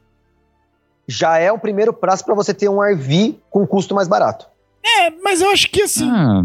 já 1.07 1.39
é 1.39 1.51
o 1.51 1.57
primeiro 1.57 1.91
passo 1.91 2.23
pra 2.23 2.35
você 2.35 2.53
ter 2.53 2.69
um 2.69 2.81
RV 2.81 3.35
com 3.49 3.65
custo 3.65 3.95
mais 3.95 4.07
barato. 4.07 4.47
É, 4.85 5.09
mas 5.23 5.41
eu 5.41 5.49
acho 5.49 5.69
que 5.69 5.81
assim, 5.81 6.07
Ah, 6.07 6.41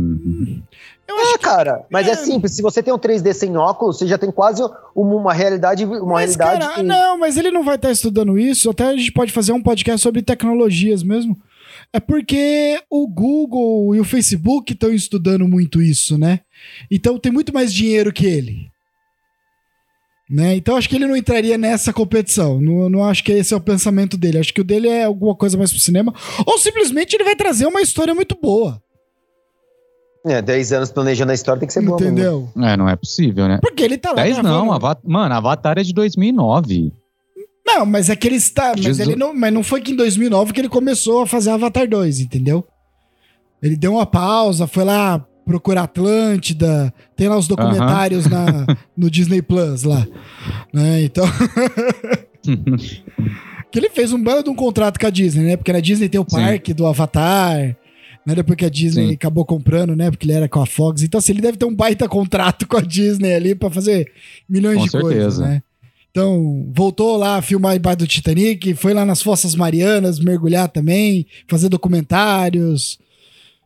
Eu 1.06 1.18
É, 1.18 1.32
que. 1.32 1.38
cara, 1.38 1.84
mas 1.90 2.06
é. 2.08 2.12
É. 2.12 2.14
simples. 2.16 2.52
Se 2.56 2.62
você 2.62 2.82
tem 2.82 2.92
um 2.92 2.98
3D 2.98 3.32
sem 3.34 3.56
óculos, 3.56 3.98
você 3.98 4.06
já 4.06 4.16
tem 4.16 4.30
quase 4.30 4.62
uma, 4.62 5.14
uma 5.16 5.32
realidade. 5.32 5.84
Uma 5.84 6.14
Mas, 6.14 6.34
realidade 6.36 6.60
cara, 6.64 6.74
que- 6.76 6.82
não, 6.82 7.18
mas 7.18 7.36
ele 7.36 7.50
não 7.50 7.62
vai 7.62 7.76
estar 7.76 7.90
estudando 7.90 8.38
isso. 8.38 8.70
Até 8.70 8.84
a 8.86 8.96
gente 8.96 9.12
pode 9.12 9.32
fazer 9.32 9.52
um 9.52 9.62
podcast 9.62 10.00
sobre 10.00 10.22
tecnologias 10.22 11.02
mesmo. 11.02 11.36
É 11.92 12.00
porque 12.00 12.80
o 12.90 13.06
Google 13.06 13.94
e 13.94 14.00
o 14.00 14.04
Facebook 14.04 14.72
estão 14.72 14.92
estudando 14.92 15.46
muito 15.46 15.82
isso, 15.82 16.16
né? 16.18 16.40
Então 16.90 17.18
tem 17.18 17.30
muito 17.30 17.52
mais 17.52 17.72
dinheiro 17.72 18.12
que 18.12 18.26
ele. 18.26 18.70
Né? 20.28 20.56
Então 20.56 20.76
acho 20.76 20.88
que 20.88 20.96
ele 20.96 21.06
não 21.06 21.16
entraria 21.16 21.58
nessa 21.58 21.92
competição. 21.92 22.60
Não, 22.60 22.88
não 22.88 23.04
acho 23.04 23.22
que 23.22 23.30
esse 23.30 23.52
é 23.52 23.56
o 23.56 23.60
pensamento 23.60 24.16
dele. 24.16 24.38
Acho 24.38 24.54
que 24.54 24.60
o 24.62 24.64
dele 24.64 24.88
é 24.88 25.04
alguma 25.04 25.34
coisa 25.36 25.58
mais 25.58 25.70
pro 25.70 25.78
cinema. 25.80 26.14
Ou 26.46 26.58
simplesmente 26.58 27.14
ele 27.14 27.24
vai 27.24 27.36
trazer 27.36 27.66
uma 27.66 27.82
história 27.82 28.14
muito 28.14 28.36
boa. 28.40 28.82
É, 30.26 30.40
10 30.40 30.72
anos 30.72 30.90
planejando 30.90 31.32
a 31.32 31.34
história 31.34 31.60
tem 31.60 31.66
que 31.66 31.72
ser 31.72 31.82
bom. 31.82 31.96
mesmo. 31.96 32.06
entendeu? 32.06 32.48
É, 32.56 32.76
não 32.76 32.88
é 32.88 32.96
possível, 32.96 33.46
né? 33.46 33.58
Porque 33.60 33.82
ele 33.82 33.98
tá 33.98 34.10
lá. 34.10 34.22
10 34.22 34.38
gravando- 34.38 34.64
não, 34.64 34.72
Avatar, 34.72 35.02
mano, 35.04 35.34
Avatar 35.34 35.78
é 35.78 35.82
de 35.82 35.92
2009. 35.92 36.92
Não, 37.66 37.84
mas 37.84 38.08
é 38.08 38.16
que 38.16 38.26
ele 38.26 38.36
está. 38.36 38.72
Mas, 38.74 38.80
Jesus. 38.84 39.08
ele 39.08 39.16
não, 39.16 39.34
mas 39.34 39.52
não 39.52 39.62
foi 39.62 39.80
que 39.80 39.92
em 39.92 39.96
2009 39.96 40.52
que 40.52 40.60
ele 40.60 40.68
começou 40.68 41.22
a 41.22 41.26
fazer 41.26 41.50
Avatar 41.50 41.88
2, 41.88 42.20
entendeu? 42.20 42.64
Ele 43.62 43.76
deu 43.76 43.92
uma 43.94 44.06
pausa, 44.06 44.66
foi 44.66 44.84
lá 44.84 45.24
procurar 45.46 45.82
Atlântida, 45.84 46.92
tem 47.14 47.28
lá 47.28 47.36
os 47.36 47.46
documentários 47.46 48.26
na, 48.26 48.66
no 48.96 49.10
Disney 49.10 49.42
Plus 49.42 49.82
lá. 49.82 50.06
Né? 50.72 51.02
Então. 51.04 51.24
que 53.70 53.78
ele 53.78 53.90
fez 53.90 54.12
um 54.12 54.22
belo 54.22 54.42
de 54.42 54.50
um 54.50 54.54
contrato 54.54 54.98
com 54.98 55.06
a 55.06 55.10
Disney, 55.10 55.44
né? 55.44 55.56
Porque 55.56 55.72
na 55.72 55.80
Disney 55.80 56.08
tem 56.08 56.20
o 56.20 56.26
Sim. 56.28 56.36
parque 56.36 56.72
do 56.72 56.86
Avatar. 56.86 57.76
Né, 58.26 58.34
depois 58.34 58.56
que 58.56 58.64
a 58.64 58.70
Disney 58.70 59.08
Sim. 59.08 59.14
acabou 59.14 59.44
comprando, 59.44 59.94
né? 59.94 60.10
Porque 60.10 60.24
ele 60.24 60.32
era 60.32 60.48
com 60.48 60.60
a 60.62 60.66
Fox. 60.66 61.02
Então, 61.02 61.18
assim, 61.18 61.32
ele 61.32 61.42
deve 61.42 61.58
ter 61.58 61.66
um 61.66 61.74
baita 61.74 62.08
contrato 62.08 62.66
com 62.68 62.76
a 62.76 62.80
Disney 62.80 63.34
ali 63.34 63.54
pra 63.54 63.68
fazer 63.70 64.10
milhões 64.48 64.78
Com 64.78 64.84
de 64.84 64.90
coisas, 64.92 65.34
certeza. 65.34 65.46
né? 65.46 65.62
Então, 66.10 66.70
voltou 66.72 67.16
lá 67.16 67.36
a 67.38 67.42
filmar 67.42 67.74
embaixo 67.76 67.98
do 67.98 68.06
Titanic, 68.06 68.72
foi 68.74 68.94
lá 68.94 69.04
nas 69.04 69.20
Fossas 69.20 69.54
Marianas 69.56 70.20
mergulhar 70.20 70.68
também, 70.68 71.26
fazer 71.48 71.68
documentários. 71.68 72.98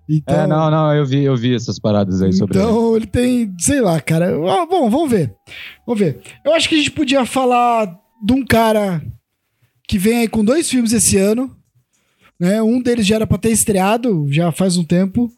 Então, 0.09 0.35
É, 0.35 0.47
não, 0.47 0.71
não, 0.71 0.95
eu 0.95 1.05
vi, 1.05 1.23
eu 1.23 1.37
vi 1.37 1.55
essas 1.55 1.79
paradas 1.79 2.23
aí 2.23 2.33
sobre 2.33 2.57
ele. 2.59 2.67
então 2.67 2.97
ele 2.97 3.07
tem, 3.07 3.55
sei 3.61 3.83
lá, 3.83 4.01
cara. 4.01 4.33
Bom, 4.67 4.89
vamos 4.89 5.11
ver. 5.11 5.35
Vamos 5.87 6.01
ver. 6.01 6.21
Eu 6.45 6.55
acho 6.55 6.67
que 6.69 6.75
a 6.75 6.79
gente 6.79 6.91
podia 6.91 7.27
falar 7.27 7.95
de 8.25 8.33
um 8.33 8.43
cara 8.45 9.03
que 9.87 9.99
vem 9.99 10.21
aí 10.21 10.29
com 10.29 10.43
dois 10.43 10.69
filmes 10.71 10.93
esse 10.95 11.19
ano. 11.19 11.55
Né? 12.39 12.63
Um 12.63 12.81
deles 12.81 13.07
já 13.07 13.17
era 13.17 13.27
pra 13.27 13.39
ter 13.39 13.51
estreado, 13.51 14.27
já 14.31 14.53
faz 14.53 14.77
um 14.77 14.85
tempo. 14.85 15.31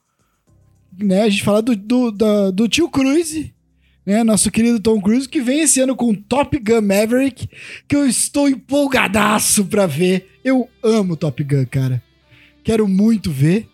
Né? 0.99 1.23
A 1.23 1.29
gente 1.29 1.43
fala 1.43 1.63
do, 1.63 1.75
do, 1.75 2.11
da- 2.11 2.51
do 2.51 2.69
tio 2.69 2.89
Cruise, 2.91 3.55
né? 4.05 4.23
Nosso 4.23 4.51
querido 4.51 4.81
Tom 4.81 5.01
Cruise, 5.01 5.29
que 5.29 5.41
vem 5.41 5.61
esse 5.61 5.81
ano 5.81 5.97
com 5.97 6.13
Top 6.15 6.59
Gun 6.59 6.83
Maverick, 6.83 7.49
que 7.89 7.97
eu 7.97 8.07
estou 8.07 8.49
empolgadaço 8.49 9.65
pra 9.65 9.87
ver. 9.87 10.29
Eu 10.45 10.69
amo 10.83 11.17
Top 11.17 11.43
Gun, 11.43 11.65
cara. 11.71 12.03
Quero 12.63 12.87
muito 12.87 13.31
ver. 13.31 13.67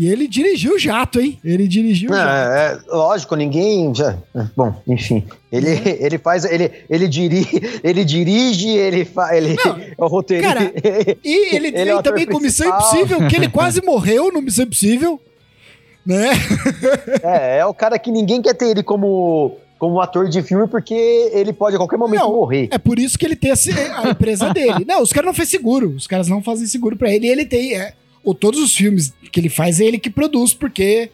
E 0.00 0.06
ele 0.08 0.28
dirigiu 0.28 0.74
o 0.74 0.78
jato, 0.78 1.20
hein? 1.20 1.40
Ele 1.44 1.66
dirigiu 1.66 2.10
o 2.10 2.14
jato. 2.14 2.28
é, 2.30 2.78
é, 2.88 2.94
lógico, 2.96 3.34
ninguém 3.34 3.92
já. 3.92 4.16
Bom, 4.56 4.72
enfim. 4.86 5.24
Ele, 5.50 5.70
Uhum. 5.74 5.80
ele 5.98 6.18
faz. 6.18 6.44
Ele, 6.44 6.70
ele, 6.88 7.08
dirige, 7.08 7.60
ele 7.82 8.04
dirige, 8.04 8.68
ele 8.68 9.04
faz. 9.04 9.36
Ele 9.36 9.56
é 9.98 10.04
o 10.04 10.06
roteiro. 10.06 10.44
cara, 10.44 10.72
E 11.24 11.50
ele, 11.56 11.68
Ele 11.76 11.90
é 11.90 12.00
também 12.00 12.26
com 12.26 12.38
Missão. 12.38 12.68
Impossível, 12.68 13.26
que 13.26 13.34
ele 13.34 13.48
quase 13.48 13.82
morreu 13.84 14.30
no 14.32 14.40
Missão 14.40 14.64
Impossível. 14.66 15.20
Né? 16.06 16.30
é, 17.22 17.58
é 17.58 17.66
o 17.66 17.74
cara 17.74 17.98
que 17.98 18.10
ninguém 18.12 18.40
quer 18.40 18.54
ter 18.54 18.66
ele 18.70 18.82
como, 18.84 19.56
como 19.78 20.00
ator 20.00 20.28
de 20.28 20.42
filme, 20.42 20.66
porque 20.68 20.94
ele 21.34 21.52
pode 21.52 21.74
a 21.74 21.78
qualquer 21.78 21.98
momento 21.98 22.20
Não, 22.20 22.32
morrer. 22.32 22.68
É 22.70 22.78
por 22.78 22.98
isso 23.00 23.18
que 23.18 23.26
ele 23.26 23.36
tem 23.36 23.50
esse- 23.50 23.72
a 23.72 24.10
empresa 24.10 24.52
dele. 24.54 24.84
Não, 24.86 25.02
os 25.02 25.12
caras 25.12 25.26
não 25.26 25.34
fazem 25.34 25.50
seguro. 25.58 25.90
Os 25.90 26.06
caras 26.06 26.28
não 26.28 26.40
fazem 26.42 26.66
seguro 26.66 26.96
pra 26.96 27.12
ele. 27.12 27.26
E 27.26 27.30
ele 27.30 27.44
tem. 27.44 27.74
É, 27.74 27.92
ou 28.28 28.34
todos 28.34 28.60
os 28.60 28.74
filmes 28.74 29.12
que 29.32 29.40
ele 29.40 29.48
faz 29.48 29.80
é 29.80 29.84
ele 29.84 29.98
que 29.98 30.10
produz, 30.10 30.52
porque 30.54 31.10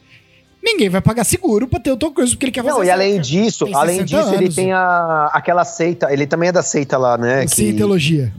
ninguém 0.62 0.88
vai 0.88 1.00
pagar 1.00 1.24
seguro 1.24 1.68
pra 1.68 1.78
ter 1.78 1.90
o 1.92 1.96
Tom 1.96 2.10
Cruise, 2.10 2.32
porque 2.34 2.46
ele 2.46 2.52
quer 2.52 2.62
fazer 2.64 2.76
Não, 2.78 2.84
e 2.84 2.90
além 2.90 3.20
disso, 3.20 3.66
além 3.74 3.98
60 4.00 4.04
disso, 4.04 4.34
ele 4.34 4.44
anos. 4.44 4.54
tem 4.54 4.72
a, 4.72 5.30
aquela 5.32 5.64
seita, 5.64 6.12
ele 6.12 6.26
também 6.26 6.48
é 6.48 6.52
da 6.52 6.62
seita 6.62 6.96
lá, 6.98 7.16
né? 7.18 7.44
que- 7.44 7.50
Cientologia. 7.54 8.32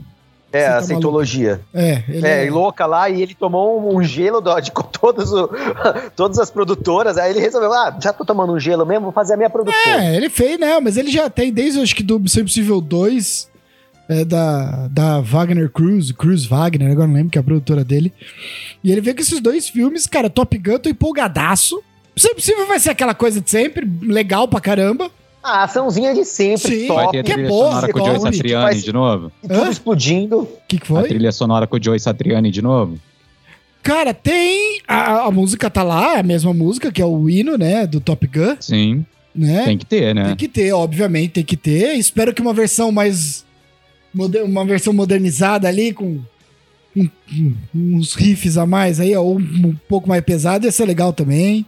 é, 0.52 0.66
a 0.66 0.82
seitologia. 0.82 1.60
É, 1.74 2.02
ele 2.08 2.26
É, 2.26 2.46
é, 2.46 2.50
louca 2.50 2.86
lá, 2.86 3.08
e 3.10 3.20
ele 3.22 3.34
tomou 3.34 3.78
um, 3.80 3.96
um 3.98 4.02
gelo 4.02 4.40
do- 4.40 4.58
de 4.60 4.70
com 4.72 4.82
todas, 4.82 5.30
o- 5.32 5.48
todas 6.16 6.38
as 6.38 6.50
produtoras. 6.50 7.16
Aí 7.18 7.30
ele 7.30 7.40
resolveu: 7.40 7.72
ah, 7.72 7.96
já 8.02 8.12
tô 8.12 8.24
tomando 8.24 8.52
um 8.54 8.58
gelo 8.58 8.84
mesmo, 8.86 9.04
vou 9.04 9.12
fazer 9.12 9.34
a 9.34 9.36
minha 9.36 9.50
produtora. 9.50 10.04
É, 10.04 10.16
ele 10.16 10.28
fez, 10.30 10.58
né? 10.58 10.80
Mas 10.80 10.96
ele 10.96 11.10
já 11.10 11.28
tem 11.30 11.52
desde 11.52 11.80
acho 11.80 11.94
que 11.94 12.02
do 12.02 12.18
Missão 12.18 12.42
Impossível 12.42 12.80
2, 12.80 13.48
é, 14.08 14.24
da, 14.24 14.88
da 14.88 15.20
Wagner 15.20 15.70
Cruz, 15.70 16.12
Cruz 16.12 16.44
Wagner, 16.44 16.90
agora 16.92 17.06
não 17.08 17.14
lembro 17.14 17.30
que 17.30 17.38
é 17.38 17.40
a 17.40 17.44
produtora 17.44 17.84
dele. 17.84 18.12
E 18.82 18.90
ele 18.92 19.00
veio 19.00 19.16
com 19.16 19.22
esses 19.22 19.40
dois 19.40 19.68
filmes, 19.68 20.06
cara, 20.06 20.30
Top 20.30 20.56
Gun, 20.58 20.78
tô 20.78 20.88
empolgadaço. 20.88 21.82
Missão 22.14 22.30
Impossível 22.32 22.66
vai 22.66 22.78
ser 22.80 22.90
aquela 22.90 23.14
coisa 23.14 23.40
de 23.40 23.50
sempre, 23.50 23.86
legal 24.02 24.48
pra 24.48 24.60
caramba. 24.60 25.10
A 25.42 25.62
açãozinha 25.64 26.12
de 26.12 26.24
sempre, 26.24 26.80
Sim. 26.80 26.88
Vai 26.88 27.04
top. 27.04 27.12
ter 27.18 27.22
que 27.24 27.30
é 27.30 27.34
trilha 27.34 27.48
boa, 27.48 27.68
sonora 27.68 27.92
com 27.92 27.98
o 27.98 28.02
que 28.02 28.08
Joey 28.08 28.18
que 28.30 28.36
Satriani 28.36 28.64
faz- 28.64 28.84
de 28.84 28.92
novo? 28.92 29.32
E 29.44 29.48
tudo 29.48 29.60
Hã? 29.62 29.70
explodindo. 29.70 30.38
O 30.40 30.48
que, 30.66 30.76
que 30.78 30.82
A 30.84 30.86
foi? 30.86 31.08
trilha 31.08 31.30
sonora 31.30 31.66
com 31.68 31.76
o 31.76 31.82
Joey 31.82 32.00
Satriani 32.00 32.50
de 32.50 32.60
novo? 32.62 32.98
Cara, 33.82 34.12
tem. 34.12 34.80
A, 34.88 35.26
a 35.26 35.30
música 35.30 35.70
tá 35.70 35.84
lá, 35.84 36.18
a 36.18 36.22
mesma 36.24 36.52
música, 36.52 36.90
que 36.90 37.00
é 37.00 37.06
o 37.06 37.30
hino, 37.30 37.56
né? 37.56 37.86
Do 37.86 38.00
Top 38.00 38.26
Gun, 38.26 38.56
Sim, 38.58 39.06
né? 39.32 39.62
tem 39.64 39.78
que 39.78 39.86
ter, 39.86 40.12
né? 40.12 40.24
Tem 40.24 40.36
que 40.36 40.48
ter, 40.48 40.72
obviamente, 40.72 41.30
tem 41.34 41.44
que 41.44 41.56
ter. 41.56 41.94
Espero 41.94 42.34
que 42.34 42.42
uma 42.42 42.52
versão 42.52 42.90
mais. 42.90 43.45
Uma 44.44 44.64
versão 44.64 44.92
modernizada 44.92 45.68
ali, 45.68 45.92
com 45.92 46.20
um- 46.96 47.10
uns 47.74 48.14
riffs 48.14 48.56
a 48.56 48.64
mais 48.66 48.98
aí, 49.00 49.14
ou 49.16 49.38
um, 49.38 49.74
pouco 49.88 50.08
mais 50.08 50.24
pesado, 50.24 50.64
ia 50.66 50.72
ser 50.72 50.86
legal 50.86 51.12
também. 51.12 51.66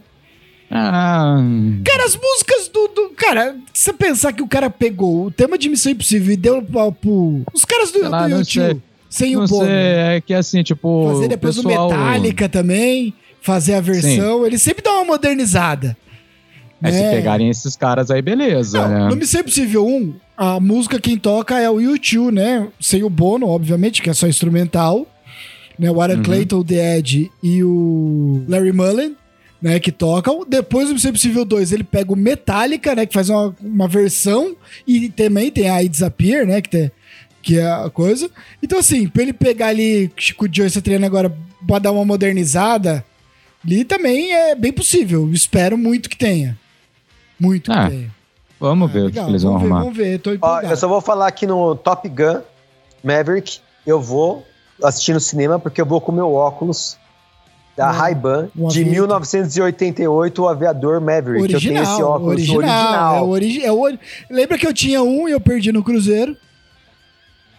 Ah, 0.71 1.35
Cara, 1.83 2.05
as 2.05 2.15
músicas 2.15 2.67
do. 2.67 2.87
do- 2.89 3.09
cara, 3.15 3.55
se 3.73 3.85
você 3.85 3.93
pensar 3.93 4.33
que 4.33 4.41
o 4.43 4.47
cara 4.47 4.69
pegou 4.69 5.25
o 5.25 5.31
tema 5.31 5.57
de 5.57 5.67
Missão 5.67 5.91
Impossível 5.91 6.31
e 6.33 6.37
deu 6.37 6.61
pro. 6.61 6.91
pro- 6.91 7.41
os 7.53 7.65
caras 7.65 7.91
do, 7.91 8.07
lá, 8.07 8.27
do 8.27 8.35
YouTube, 8.37 8.81
sem 9.09 9.33
não 9.35 9.45
o 9.45 9.47
Bono. 9.47 9.67
é 9.67 10.21
que 10.21 10.31
assim, 10.33 10.61
tipo, 10.61 11.09
Fazer 11.13 11.27
depois 11.27 11.55
pessoal... 11.55 11.87
o 11.89 11.91
Metallica 11.91 12.47
também, 12.47 13.13
fazer 13.41 13.73
a 13.75 13.81
versão. 13.81 14.45
Ele 14.45 14.59
sempre 14.59 14.83
dá 14.83 14.91
uma 14.93 15.05
modernizada. 15.05 15.97
É, 16.83 16.91
se 16.91 17.01
né? 17.01 17.11
pegarem 17.11 17.49
esses 17.49 17.75
caras 17.75 18.09
aí, 18.11 18.21
beleza, 18.21 18.79
Não, 18.87 18.87
né? 18.87 19.09
no 19.09 19.15
Missão 19.15 19.41
Impossível 19.41 19.85
1, 19.85 20.13
a 20.39 20.57
música 20.59 20.99
quem 21.01 21.17
toca 21.17 21.59
é 21.59 21.69
o 21.69 21.75
U2, 21.75 22.31
né? 22.31 22.67
Sem 22.79 23.03
o 23.03 23.09
Bono, 23.09 23.47
obviamente, 23.47 24.01
que 24.01 24.09
é 24.09 24.13
só 24.13 24.25
instrumental. 24.25 25.05
Né? 25.77 25.91
O 25.91 26.01
Aaron 26.01 26.15
Uhum. 26.15 26.23
Clayton, 26.23 26.57
o 26.59 26.63
The 26.63 26.97
Edge 26.97 27.29
e 27.43 27.61
o 27.63 28.43
Larry 28.47 28.71
Mullen, 28.71 29.15
né? 29.61 29.79
Que 29.79 29.91
tocam. 29.91 30.45
Depois 30.47 30.87
do 30.87 30.93
Missão 30.93 31.09
Impossível 31.09 31.43
2, 31.43 31.73
ele 31.73 31.83
pega 31.83 32.13
o 32.13 32.15
Metallica, 32.15 32.95
né? 32.95 33.05
Que 33.05 33.13
faz 33.13 33.29
uma, 33.29 33.53
uma 33.61 33.87
versão. 33.87 34.55
E 34.87 35.09
também 35.09 35.51
tem 35.51 35.69
a 35.69 35.83
I 35.83 35.89
Disappear, 35.89 36.45
né? 36.47 36.61
Que, 36.61 36.69
tem, 36.69 36.91
que 37.41 37.57
é 37.59 37.69
a 37.69 37.89
coisa. 37.89 38.29
Então, 38.63 38.79
assim, 38.79 39.07
pra 39.09 39.23
ele 39.23 39.33
pegar 39.33 39.67
ali 39.67 40.09
com 40.37 40.45
o 40.45 40.49
Joe 40.51 40.69
Satriani 40.69 41.05
agora 41.05 41.35
pra 41.67 41.79
dar 41.79 41.91
uma 41.91 42.05
modernizada, 42.05 43.03
ali 43.65 43.83
também 43.83 44.33
é 44.33 44.55
bem 44.55 44.71
possível. 44.71 45.29
Espero 45.33 45.77
muito 45.77 46.09
que 46.09 46.17
tenha. 46.17 46.57
Muito 47.37 47.71
que 47.71 47.77
Ah, 47.77 47.89
tenha. 47.89 48.18
Vamos 48.59 48.89
Ah, 48.89 48.93
ver 48.93 49.05
o 49.07 49.11
que 49.11 49.19
eles 49.19 49.43
vão 49.43 49.53
vamos 49.53 49.61
ver, 49.67 49.67
arrumar. 49.73 49.79
Vamos 49.83 49.97
ver, 49.97 50.19
tô 50.19 50.31
Ó, 50.41 50.61
eu 50.61 50.75
só 50.77 50.87
vou 50.87 50.99
falar 51.01 51.27
aqui 51.27 51.45
no 51.47 51.75
Top 51.75 52.07
Gun 52.09 52.41
Maverick. 53.03 53.59
Eu 53.87 54.01
vou 54.01 54.45
assistir 54.83 55.13
no 55.13 55.19
cinema 55.19 55.57
porque 55.59 55.79
eu 55.81 55.85
vou 55.85 56.01
com 56.01 56.11
meu 56.11 56.33
óculos 56.33 56.97
da 57.77 57.89
Um- 57.89 57.93
Ray-Ban 57.93 58.49
um 58.57 58.67
de 58.67 58.81
avião. 58.81 58.91
1988, 58.93 60.43
o 60.43 60.47
Aviador 60.49 60.99
Maverick. 60.99 61.53
eu 61.53 61.59
tenho 61.59 61.81
esse 61.81 61.91
Original, 61.91 62.09
óculos 62.11 62.33
original. 62.33 62.57
original. 62.59 63.15
É 63.15 63.21
o 63.21 63.27
origi 63.29 63.65
é 63.65 63.71
o 63.71 63.79
ori- 63.79 63.99
Lembra 64.29 64.57
que 64.57 64.67
eu 64.67 64.73
tinha 64.73 65.01
um 65.01 65.27
e 65.29 65.31
eu 65.31 65.39
perdi 65.39 65.71
no 65.71 65.81
Cruzeiro? 65.83 66.35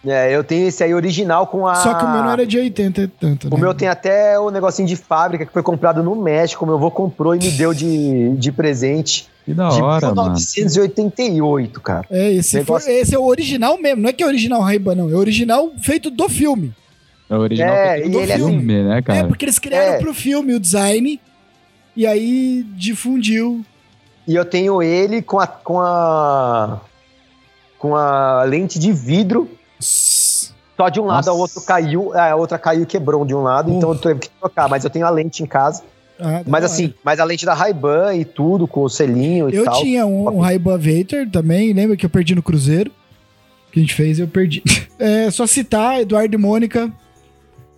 É, 0.05 0.35
eu 0.35 0.43
tenho 0.43 0.67
esse 0.67 0.83
aí 0.83 0.93
original 0.95 1.45
com 1.45 1.67
a. 1.67 1.75
Só 1.75 1.93
que 1.93 2.03
o 2.03 2.09
meu 2.09 2.23
não 2.23 2.31
era 2.31 2.45
de 2.45 2.57
80 2.57 3.01
e 3.01 3.07
tanto. 3.07 3.47
O 3.47 3.51
né? 3.55 3.61
meu 3.61 3.73
tem 3.73 3.87
até 3.87 4.39
o 4.39 4.49
negocinho 4.49 4.87
de 4.87 4.95
fábrica 4.95 5.45
que 5.45 5.53
foi 5.53 5.61
comprado 5.61 6.01
no 6.01 6.15
México. 6.15 6.65
Meu 6.65 6.73
avô 6.75 6.89
comprou 6.89 7.35
e 7.35 7.37
me 7.37 7.51
deu 7.51 7.71
de, 7.73 8.35
de 8.35 8.51
presente. 8.51 9.29
Que 9.45 9.53
da 9.53 9.69
de 9.69 9.79
hora, 9.81 10.07
mano. 10.13 10.33
1988, 10.33 11.81
cara. 11.81 12.05
É, 12.09 12.31
esse, 12.31 12.57
Negócio- 12.57 12.87
foi- 12.87 12.95
esse 12.99 13.13
é 13.15 13.19
o 13.19 13.23
original 13.25 13.77
mesmo. 13.79 14.01
Não 14.01 14.09
é 14.09 14.13
que 14.13 14.23
é 14.23 14.27
original 14.27 14.61
Ray-Ban, 14.61 14.95
não. 14.95 15.09
É 15.09 15.15
original 15.15 15.71
feito 15.79 16.09
do 16.09 16.27
filme. 16.27 16.73
É 17.29 17.35
o 17.35 17.39
original 17.39 17.73
É, 17.75 17.93
feito 17.93 18.07
e 18.07 18.11
do 18.11 18.19
ele 18.19 18.31
é 18.31 18.35
filme, 18.37 18.83
né, 18.83 18.97
É, 18.97 19.01
cara? 19.01 19.27
porque 19.27 19.45
eles 19.45 19.59
criaram 19.59 19.93
É. 19.93 19.97
pro 19.99 20.13
filme 20.13 20.53
o 20.53 20.59
design 20.59 21.19
e 21.95 22.07
aí 22.07 22.65
difundiu. 22.75 23.63
E 24.27 24.35
eu 24.35 24.45
tenho 24.45 24.81
ele 24.81 25.21
com 25.21 25.39
a. 25.39 25.47
com 25.47 25.79
a. 25.79 26.81
com 27.77 27.95
a 27.95 28.43
lente 28.43 28.77
de 28.79 28.91
vidro. 28.91 29.49
Só 29.81 30.89
de 30.89 30.99
um 30.99 31.05
lado, 31.05 31.17
Nossa. 31.17 31.31
a 31.31 31.33
outra 31.33 31.61
caiu, 31.61 32.17
a 32.17 32.35
outra 32.35 32.57
caiu 32.57 32.83
e 32.83 32.85
quebrou 32.85 33.25
de 33.25 33.35
um 33.35 33.41
lado, 33.41 33.69
Uf. 33.69 33.77
então 33.77 33.89
eu 33.91 33.97
teve 33.97 34.19
que 34.21 34.29
trocar. 34.39 34.67
Mas 34.69 34.83
eu 34.83 34.89
tenho 34.89 35.05
a 35.05 35.09
lente 35.09 35.43
em 35.43 35.45
casa. 35.45 35.83
Ah, 36.19 36.43
Mas 36.45 36.63
hora. 36.63 36.65
assim, 36.71 36.93
mas 37.03 37.19
a 37.19 37.23
lente 37.23 37.45
da 37.45 37.53
Ray-Ban 37.55 38.13
e 38.15 38.23
tudo, 38.23 38.67
com 38.67 38.81
o 38.83 38.89
selinho 38.89 39.49
e 39.49 39.55
Eu 39.55 39.63
tal. 39.65 39.81
tinha 39.81 40.05
um, 40.05 40.27
um 40.27 40.39
Ray-Ban 40.39 40.77
Vator 40.77 41.27
também, 41.31 41.73
lembra 41.73 41.97
que 41.97 42.05
eu 42.05 42.09
perdi 42.11 42.35
no 42.35 42.43
Cruzeiro? 42.43 42.91
Que 43.71 43.79
a 43.79 43.81
gente 43.81 43.93
fez, 43.95 44.19
eu 44.19 44.27
perdi. 44.27 44.61
É 44.99 45.31
só 45.31 45.47
citar 45.47 45.99
Eduardo 45.99 46.35
e 46.35 46.37
Mônica, 46.37 46.91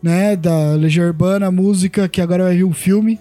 né, 0.01 0.35
da 0.35 0.73
Legião 0.73 1.07
Urbana, 1.07 1.49
música, 1.49 2.09
que 2.09 2.19
agora 2.19 2.43
vai 2.43 2.55
vir 2.57 2.65
um 2.65 2.73
filme. 2.73 3.17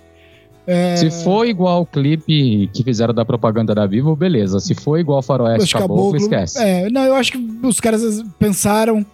É, 0.67 0.97
Se 0.97 1.11
for 1.11 1.45
igual 1.47 1.83
o 1.83 1.87
clipe 1.87 2.69
que 2.73 2.85
fizeram 2.85 3.13
da 3.13 3.25
propaganda 3.25 3.75
da 3.75 3.85
Vivo, 3.87 4.15
beleza. 4.15 4.61
Se 4.61 4.75
for 4.75 4.99
igual 4.99 5.19
o 5.19 5.23
Faroeste 5.23 5.65
Acho 5.65 5.79
Caboclo, 5.79 6.17
esquece. 6.17 6.63
É, 6.63 6.89
não, 6.89 7.03
eu 7.03 7.15
acho 7.15 7.33
que 7.33 7.59
os 7.65 7.81
caras 7.81 8.23
pensaram 8.39 9.05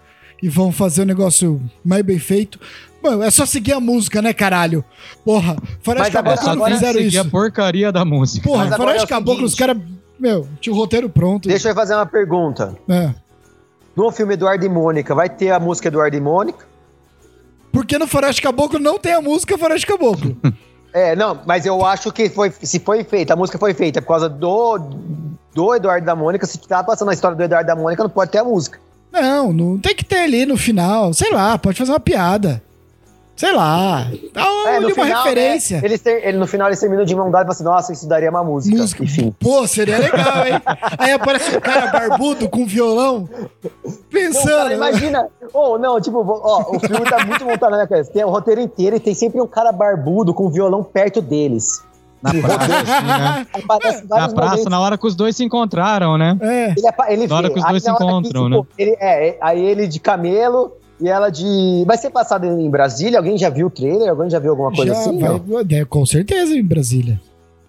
e 0.42 0.48
vão 0.48 0.70
fazer 0.70 1.02
o 1.02 1.06
negócio 1.06 1.60
mais 1.84 2.02
bem 2.02 2.18
feito. 2.18 2.60
Mano, 3.02 3.22
é 3.22 3.30
só 3.30 3.46
seguir 3.46 3.72
a 3.72 3.80
música, 3.80 4.20
né, 4.20 4.32
caralho? 4.32 4.84
Porra, 5.24 5.56
Faroeste 5.80 6.10
É 6.10 6.22
Caboclo 6.22 6.56
não 6.56 6.66
fizeram 6.66 6.92
seguir 6.94 7.06
isso. 7.08 7.20
a 7.20 7.24
porcaria 7.24 7.90
da 7.92 8.04
música. 8.04 8.46
Porra, 8.46 8.68
Faroeste 8.68 9.04
é 9.04 9.06
Caboclo, 9.06 9.44
os 9.44 9.54
caras, 9.54 9.76
meu, 10.18 10.46
tinha 10.60 10.74
o 10.74 10.76
roteiro 10.76 11.08
pronto. 11.08 11.48
Deixa 11.48 11.70
eu 11.70 11.74
fazer 11.74 11.94
uma 11.94 12.06
pergunta. 12.06 12.76
É. 12.88 13.14
No 13.96 14.10
filme 14.12 14.34
Eduardo 14.34 14.64
e 14.66 14.68
Mônica, 14.68 15.14
vai 15.14 15.28
ter 15.30 15.50
a 15.50 15.58
música 15.58 15.88
Eduardo 15.88 16.16
e 16.16 16.20
Mônica? 16.20 16.66
Porque 17.72 17.96
no 17.98 18.06
Faroeste 18.06 18.42
Caboclo 18.42 18.78
não 18.78 18.98
tem 18.98 19.12
a 19.14 19.20
música 19.20 19.56
Faroeste 19.56 19.86
Caboclo. 19.86 20.36
É, 20.92 21.14
não, 21.14 21.38
mas 21.46 21.66
eu 21.66 21.84
acho 21.84 22.10
que 22.12 22.28
foi, 22.30 22.50
se 22.62 22.78
foi 22.80 23.04
feita, 23.04 23.34
a 23.34 23.36
música 23.36 23.58
foi 23.58 23.74
feita 23.74 24.00
por 24.00 24.08
causa 24.08 24.28
do, 24.28 24.78
do 25.54 25.74
Eduardo 25.74 26.06
da 26.06 26.16
Mônica. 26.16 26.46
Se 26.46 26.58
tá 26.58 26.82
passando 26.82 27.10
a 27.10 27.14
história 27.14 27.36
do 27.36 27.42
Eduardo 27.42 27.66
da 27.66 27.76
Mônica, 27.76 28.02
não 28.02 28.10
pode 28.10 28.30
ter 28.30 28.38
a 28.38 28.44
música. 28.44 28.78
Não, 29.12 29.52
não 29.52 29.78
tem 29.78 29.94
que 29.94 30.04
ter 30.04 30.20
ali 30.20 30.44
no 30.46 30.56
final. 30.56 31.12
Sei 31.14 31.30
lá, 31.32 31.58
pode 31.58 31.78
fazer 31.78 31.92
uma 31.92 32.00
piada. 32.00 32.62
Sei 33.36 33.52
lá. 33.52 34.08
Dá 34.34 34.42
É, 34.66 34.78
uma 34.80 35.04
referência. 35.04 35.80
Né, 35.80 35.86
eles 35.86 36.00
ter- 36.00 36.26
ele, 36.26 36.38
no 36.38 36.46
final 36.46 36.66
eles 36.68 36.80
terminam 36.80 37.04
de 37.04 37.14
mão 37.14 37.30
dada 37.30 37.44
e 37.44 37.46
falam 37.46 37.52
assim: 37.54 37.64
nossa, 37.86 37.92
isso 37.92 38.08
daria 38.08 38.28
uma 38.30 38.42
música. 38.42 38.76
Música. 38.76 39.04
Enfim. 39.04 39.32
Pô, 39.38 39.64
seria 39.66 39.96
legal, 39.98 40.44
hein? 40.46 40.60
Aí 40.98 41.12
aparece 41.12 41.56
um 41.56 41.60
cara 41.60 41.86
barbudo 41.86 42.48
com 42.48 42.66
violão. 42.66 43.28
Pensando. 44.10 44.46
cara, 44.46 44.74
imagina. 44.74 45.28
Ou 45.52 45.78
não, 45.78 46.00
tipo, 46.00 46.18
ó, 46.26 46.76
o 46.76 46.80
filme 46.80 47.04
tá 47.04 47.24
muito 47.24 47.44
montado 47.44 47.70
na 47.70 47.76
minha 47.76 47.88
cabeça. 47.88 48.12
Tem 48.12 48.24
o 48.24 48.30
roteiro 48.30 48.60
inteiro 48.60 48.96
e 48.96 49.00
tem 49.00 49.14
sempre 49.14 49.40
um 49.40 49.46
cara 49.46 49.70
barbudo 49.72 50.32
com 50.32 50.48
violão 50.48 50.82
perto 50.82 51.20
deles. 51.20 51.82
Na 52.22 52.32
praça, 52.32 52.64
assim, 52.74 53.06
né? 53.06 53.46
Na 54.08 54.28
praça, 54.28 54.50
momentos. 54.50 54.64
na 54.64 54.80
hora 54.80 54.98
que 54.98 55.06
os 55.06 55.14
dois 55.14 55.36
se 55.36 55.44
encontraram, 55.44 56.18
né? 56.18 56.36
É. 56.40 56.70
Ele, 56.70 56.88
ele 57.08 57.26
Na 57.28 57.36
hora 57.36 57.50
que 57.50 57.58
os 57.58 57.64
dois 57.64 57.82
se 57.82 57.90
encontram, 57.90 58.50
tipo, 58.50 58.66
Ele, 58.76 58.96
é, 58.98 59.28
é, 59.28 59.38
aí 59.40 59.64
ele 59.64 59.86
de 59.86 60.00
camelo 60.00 60.72
e 61.00 61.08
ela 61.08 61.30
de. 61.30 61.84
Vai 61.86 61.96
ser 61.96 62.10
passado 62.10 62.44
em 62.44 62.70
Brasília? 62.70 63.18
Alguém 63.18 63.38
já 63.38 63.48
viu 63.48 63.68
o 63.68 63.70
trailer? 63.70 64.10
Alguém 64.10 64.28
já 64.28 64.38
viu 64.38 64.50
alguma 64.50 64.72
coisa 64.72 64.92
Já 64.94 65.00
assim? 65.00 65.18
vai, 65.18 65.80
é, 65.80 65.84
com 65.84 66.04
certeza 66.04 66.54
em 66.54 66.64
Brasília. 66.64 67.20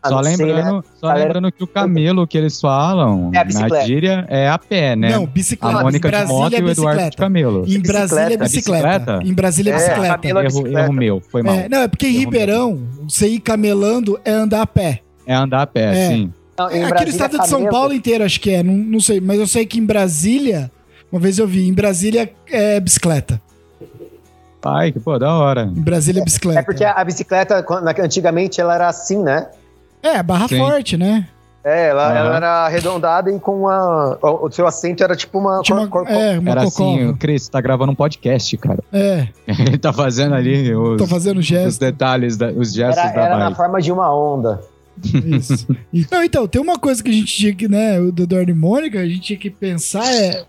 Ah, 0.02 0.08
Só 0.10 0.24
sei, 0.24 0.38
lembrando, 0.46 0.76
né? 0.78 0.84
só 0.98 1.08
Galera- 1.08 1.26
lembrando 1.26 1.52
que 1.52 1.62
o 1.62 1.68
camelo 1.68 2.26
que 2.26 2.38
eles 2.38 2.62
falam 2.62 3.32
É 3.34 3.40
a 3.40 3.44
na 3.44 3.82
gíria 3.82 4.26
é 4.30 4.48
a 4.48 4.58
pé, 4.58 4.96
né? 4.96 5.10
Não, 5.12 5.26
a 5.26 5.28
bicicleta. 5.28 5.82
Mônica 5.84 6.08
em 6.08 6.12
de 6.12 6.18
moto 6.26 6.28
Brasília 6.50 6.58
e 6.58 6.62
é 6.62 6.64
o 6.64 6.70
Eduardo 6.72 7.00
de 7.00 7.06
bicicleta. 7.06 7.18
camelo. 7.18 7.64
Em 7.68 7.80
Brasília 7.82 8.34
é 8.34 8.38
Bicicleta? 8.38 9.20
Em 9.24 9.34
Brasília 9.34 9.72
é 9.72 9.76
É, 9.76 9.78
bicicleta. 9.78 10.18
camelo- 10.18 10.40
Erro, 10.40 10.48
bicicleta. 10.48 10.80
erro 10.80 10.94
meu, 10.94 11.22
foi 11.30 11.44
mal. 11.44 11.56
É, 11.56 11.68
não, 11.68 11.80
é 11.80 11.88
porque 11.90 12.08
em 12.08 12.12
Ribeirão, 12.14 12.80
você 13.04 13.28
ir 13.28 13.40
camelando 13.42 14.18
é 14.24 14.32
andar 14.32 14.62
a 14.62 14.68
pé. 14.68 15.02
É 15.28 15.34
andar 15.34 15.64
a 15.64 15.68
pé, 15.68 15.84
É. 15.94 16.08
sim. 16.08 16.34
Não, 16.58 16.66
Aqui 16.66 17.04
no 17.04 17.10
estado 17.10 17.38
de 17.38 17.48
São 17.50 17.66
Paulo 17.68 17.94
inteiro, 17.94 18.24
acho 18.24 18.40
que 18.40 18.52
é, 18.52 18.64
não, 18.64 18.74
não 18.74 19.00
sei, 19.02 19.20
mas 19.20 19.38
eu 19.38 19.48
sei 19.48 19.66
que 19.66 19.80
em 19.80 19.86
Brasília, 19.86 20.72
uma 21.12 21.20
vez 21.20 21.38
eu 21.40 21.48
vi, 21.48 21.68
em 21.68 21.74
Brasília 21.74 22.32
é 22.50 22.80
bicicleta. 22.80 23.42
Ai, 24.66 24.92
que 24.92 25.00
pô, 25.00 25.18
da 25.18 25.34
hora. 25.34 25.64
Em 25.64 25.82
Brasília 25.82 26.22
é 26.22 26.24
bicicleta. 26.24 26.60
É 26.60 26.64
porque 26.64 26.84
a, 26.84 26.92
a 26.94 27.04
bicicleta, 27.04 27.66
antigamente, 28.02 28.60
ela 28.60 28.76
era 28.76 28.90
assim, 28.90 29.22
né? 29.22 29.48
É, 30.02 30.22
barra 30.24 30.48
Sim. 30.48 30.58
forte, 30.60 30.98
né? 30.98 31.28
É, 31.64 31.90
ela, 31.90 32.18
ela 32.18 32.36
era 32.38 32.50
arredondada 32.66 33.30
e 33.30 33.38
com 33.38 33.62
uma. 33.64 34.18
O, 34.22 34.48
o 34.48 34.52
seu 34.52 34.66
assento 34.66 35.04
era 35.04 35.14
tipo 35.16 35.38
uma. 35.38 35.62
Tinha 35.62 35.78
uma, 35.78 35.88
cor- 35.90 36.06
cor- 36.06 36.14
é, 36.16 36.40
uma 36.40 36.52
Era 36.52 36.64
cocova. 36.64 36.96
assim, 36.96 37.06
o 37.08 37.18
Cris, 37.18 37.50
tá 37.50 37.60
gravando 37.60 37.92
um 37.92 37.96
podcast, 37.96 38.56
cara. 38.58 38.80
É, 38.94 39.28
Ele 39.46 39.78
tá 39.78 39.92
fazendo 39.92 40.36
ali 40.36 40.74
os, 40.74 40.98
tô 40.98 41.06
fazendo 41.06 41.40
os 41.40 41.46
gesto. 41.46 41.80
detalhes, 41.80 42.38
da- 42.38 42.50
os 42.52 42.74
gestos 42.74 43.04
era 43.04 43.14
da 43.14 43.22
era 43.26 43.38
na 43.38 43.54
forma 43.56 43.82
de 43.82 43.92
uma 43.92 44.14
onda. 44.16 44.62
Isso. 45.04 45.68
Então, 45.94 46.24
então, 46.24 46.48
tem 46.48 46.62
uma 46.62 46.80
coisa 46.80 47.04
que 47.04 47.10
a 47.10 47.14
gente 47.14 47.26
tinha 47.36 47.54
que, 47.54 47.68
né, 47.68 48.00
o 48.00 48.12
do 48.12 48.24
Eduardo 48.24 48.52
e 48.52 48.54
Mônica, 48.54 49.00
a 49.00 49.06
gente 49.06 49.20
tinha 49.22 49.40
que 49.40 49.50
pensar 49.50 50.06
é. 50.06 50.44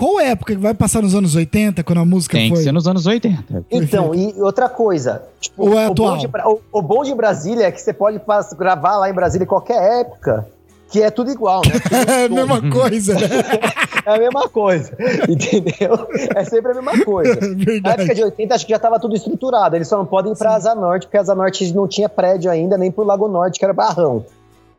Qual 0.00 0.18
época 0.18 0.54
que 0.54 0.58
vai 0.60 0.72
passar 0.72 1.02
nos 1.02 1.14
anos 1.14 1.34
80, 1.36 1.84
quando 1.84 1.98
a 1.98 2.04
música 2.06 2.36
Tem 2.38 2.48
foi? 2.48 2.58
que 2.58 2.64
ser 2.64 2.72
nos 2.72 2.88
anos 2.88 3.06
80. 3.06 3.64
Então, 3.70 4.14
e 4.14 4.32
outra 4.40 4.68
coisa. 4.68 5.22
Tipo, 5.38 5.68
Ou 5.68 5.78
é 5.78 5.86
o, 5.88 5.92
atual? 5.92 6.12
bom 6.12 6.18
de, 6.18 6.26
o, 6.46 6.60
o 6.78 6.82
bom 6.82 7.02
de 7.04 7.14
Brasília 7.14 7.66
é 7.66 7.70
que 7.70 7.80
você 7.80 7.92
pode 7.92 8.18
pas- 8.18 8.52
gravar 8.54 8.96
lá 8.96 9.10
em 9.10 9.12
Brasília 9.12 9.44
em 9.44 9.48
qualquer 9.48 10.00
época, 10.00 10.46
que 10.90 11.02
é 11.02 11.10
tudo 11.10 11.30
igual, 11.30 11.60
né? 11.66 11.72
É 12.10 12.24
a 12.24 12.28
mesma 12.30 12.70
coisa, 12.70 13.14
né? 13.14 13.20
É 14.06 14.14
a 14.14 14.18
mesma 14.18 14.48
coisa, 14.48 14.90
entendeu? 15.28 16.08
É 16.34 16.42
sempre 16.44 16.72
a 16.72 16.74
mesma 16.74 17.04
coisa. 17.04 17.34
Na 17.46 17.54
Verdade. 17.64 18.00
época 18.02 18.14
de 18.14 18.24
80, 18.24 18.54
acho 18.54 18.64
que 18.66 18.70
já 18.70 18.76
estava 18.76 18.98
tudo 18.98 19.14
estruturado. 19.14 19.76
Eles 19.76 19.86
só 19.88 19.98
não 19.98 20.06
podem 20.06 20.32
ir 20.32 20.36
pra 20.38 20.54
Asa 20.54 20.74
Norte, 20.74 21.06
porque 21.06 21.18
Asa 21.18 21.34
Norte 21.34 21.70
não 21.74 21.86
tinha 21.86 22.08
prédio 22.08 22.50
ainda, 22.50 22.78
nem 22.78 22.90
pro 22.90 23.04
Lago 23.04 23.28
Norte, 23.28 23.58
que 23.58 23.64
era 23.64 23.74
barrão. 23.74 24.24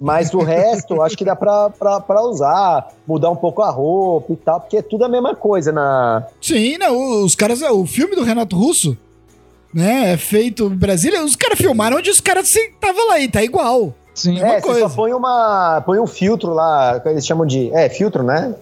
Mas 0.03 0.33
o 0.33 0.39
resto, 0.39 0.99
acho 1.03 1.15
que 1.15 1.23
dá 1.23 1.35
pra, 1.35 1.69
pra, 1.69 1.99
pra 1.99 2.21
usar, 2.23 2.87
mudar 3.07 3.29
um 3.29 3.35
pouco 3.35 3.61
a 3.61 3.69
roupa 3.69 4.33
e 4.33 4.35
tal, 4.35 4.59
porque 4.59 4.77
é 4.77 4.81
tudo 4.81 5.05
a 5.05 5.07
mesma 5.07 5.35
coisa 5.35 5.71
na. 5.71 6.25
Sim, 6.41 6.77
não, 6.79 7.23
os 7.23 7.35
caras, 7.35 7.61
o 7.61 7.85
filme 7.85 8.15
do 8.15 8.23
Renato 8.23 8.57
Russo, 8.57 8.97
né, 9.71 10.13
é 10.13 10.17
feito 10.17 10.65
em 10.65 10.75
Brasília, 10.75 11.23
os 11.23 11.35
caras 11.35 11.59
filmaram 11.59 11.97
onde 11.97 12.09
os 12.09 12.19
caras 12.19 12.53
estavam 12.55 13.09
lá 13.09 13.19
e 13.19 13.29
tá 13.29 13.43
igual. 13.43 13.93
Sim. 14.15 14.39
É 14.39 14.43
uma 14.43 14.53
É, 14.55 14.59
você 14.59 14.67
coisa. 14.67 14.89
só 14.89 14.95
põe 14.95 15.13
uma. 15.13 15.81
põe 15.85 15.99
um 15.99 16.07
filtro 16.07 16.51
lá, 16.51 16.99
que 16.99 17.07
eles 17.07 17.25
chamam 17.25 17.45
de. 17.45 17.71
É, 17.73 17.87
filtro, 17.87 18.23
né? 18.23 18.55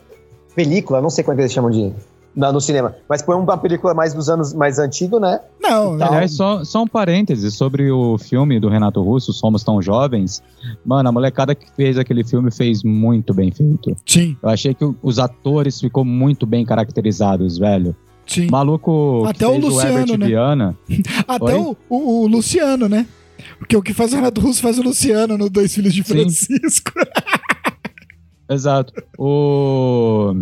Película, 0.54 1.02
não 1.02 1.10
sei 1.10 1.24
quanto 1.24 1.40
eles 1.40 1.54
chamam 1.54 1.72
de. 1.72 1.94
Na- 2.36 2.52
no 2.52 2.62
cinema. 2.62 2.96
Mas 3.10 3.22
põe 3.22 3.36
uma 3.36 3.58
película 3.58 3.94
mais 3.94 4.14
dos 4.14 4.30
anos 4.30 4.54
mais 4.54 4.80
antigo, 4.80 5.20
né? 5.20 5.40
Não, 5.62 5.96
Então, 5.96 6.08
Aliás, 6.08 6.34
só, 6.36 6.64
só 6.64 6.84
um 6.84 6.88
parêntese 6.88 7.52
sobre 7.52 7.92
o 7.92 8.18
filme 8.18 8.60
do 8.60 8.70
Renato 8.70 9.02
Russo, 9.02 9.34
Somos 9.34 9.64
Tão 9.64 9.82
Jovens. 9.82 10.42
Mano, 10.86 11.10
a 11.10 11.12
molecada 11.12 11.54
que 11.56 11.66
fez 11.76 11.98
aquele 11.98 12.24
filme 12.24 12.52
fez 12.52 12.84
muito 12.84 13.34
bem 13.34 13.52
feito. 13.52 13.96
sim, 14.06 14.38
Eu 14.42 14.50
achei 14.50 14.74
que 14.74 14.86
o- 14.86 14.96
os 15.04 15.20
atores 15.20 15.80
ficou 15.80 16.04
muito 16.06 16.46
bem 16.46 16.66
caracterizados, 16.66 17.58
velho. 17.58 17.96
sim. 18.26 18.48
O 18.48 18.52
maluco 18.52 19.24
Até 19.28 19.40
que 19.40 19.46
o 19.46 19.52
fez 19.54 19.64
Luciano, 19.66 19.98
Herbert 20.00 20.18
né? 20.20 20.28
Viana. 20.28 20.78
Até 21.28 21.56
o, 21.56 21.76
o- 21.90 22.22
o 22.24 22.28
Luciano, 22.28 22.88
né? 22.88 23.06
Porque 23.58 23.76
o 23.76 23.82
que 23.82 23.94
faz 23.94 24.12
o 24.14 24.16
Renato 24.18 24.40
Russo 24.42 24.62
faz 24.62 24.78
o 24.78 24.84
Luciano 24.84 25.38
no 25.38 25.50
Dois 25.50 25.74
Filhos 25.74 25.94
de. 25.94 26.04
Francisco. 26.04 26.92
Exato. 28.50 28.94
O... 29.18 30.34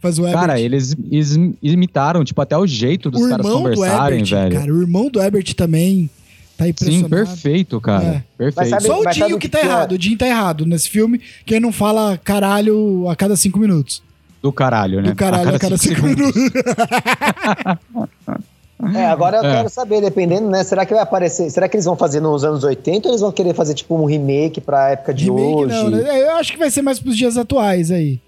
faz 0.00 0.18
o 0.18 0.22
Herbert. 0.26 0.40
Cara, 0.40 0.60
eles 0.60 0.96
is- 1.10 1.38
imitaram, 1.62 2.24
tipo, 2.24 2.40
até 2.40 2.56
o 2.56 2.66
jeito 2.66 3.10
dos 3.10 3.22
o 3.22 3.28
caras 3.28 3.44
irmão 3.46 3.62
do 3.62 3.68
conversarem, 3.70 4.18
Herbert, 4.20 4.30
velho. 4.48 4.60
cara, 4.60 4.72
o 4.74 4.80
irmão 4.80 5.08
do 5.10 5.20
Herbert 5.20 5.54
também 5.54 6.08
tá 6.56 6.64
Sim, 6.64 6.70
impressionado. 6.70 7.08
perfeito, 7.08 7.80
cara. 7.80 8.04
É. 8.04 8.22
Perfeito. 8.36 8.70
Mas 8.72 8.84
Só 8.84 9.00
o 9.00 9.02
sabe 9.04 9.14
Dinho 9.14 9.36
o 9.36 9.38
que 9.38 9.48
que 9.48 9.52
tá 9.52 9.58
que 9.60 9.64
é? 9.64 9.68
errado. 9.68 9.92
O 9.92 9.98
Dinho 9.98 10.18
tá 10.18 10.26
errado 10.26 10.66
nesse 10.66 10.88
filme, 10.90 11.20
que 11.46 11.54
ele 11.54 11.60
não 11.60 11.72
fala 11.72 12.18
caralho 12.22 13.08
a 13.08 13.14
cada 13.16 13.36
cinco 13.36 13.58
minutos. 13.58 14.02
Do 14.42 14.50
caralho, 14.52 15.02
né? 15.02 15.10
Do 15.10 15.14
caralho 15.14 15.54
a 15.54 15.58
cada, 15.58 15.76
cinco, 15.76 16.00
minutos. 16.06 16.42
É, 18.94 19.04
agora 19.06 19.36
eu 19.38 19.44
É. 19.44 19.56
quero 19.56 19.68
saber, 19.68 20.00
dependendo, 20.00 20.48
né? 20.48 20.64
Será 20.64 20.86
que 20.86 20.94
vai 20.94 21.02
aparecer? 21.02 21.50
Será 21.50 21.68
que 21.68 21.76
eles 21.76 21.84
vão 21.84 21.94
fazer 21.96 22.20
nos 22.20 22.42
anos 22.44 22.64
80 22.64 23.06
ou 23.08 23.12
eles 23.12 23.20
vão 23.20 23.30
querer 23.30 23.52
fazer 23.54 23.74
tipo 23.74 23.94
um 23.94 24.06
remake 24.06 24.58
pra 24.60 24.90
época 24.92 25.12
de 25.12 25.24
Remake 25.26 25.44
hoje? 25.54 25.74
não, 25.74 25.90
né? 25.90 26.22
Eu 26.22 26.36
acho 26.36 26.52
que 26.52 26.58
vai 26.58 26.70
ser 26.70 26.80
mais 26.80 26.98
pros 26.98 27.14
dias 27.16 27.36
atuais 27.36 27.90
aí. 27.90 28.18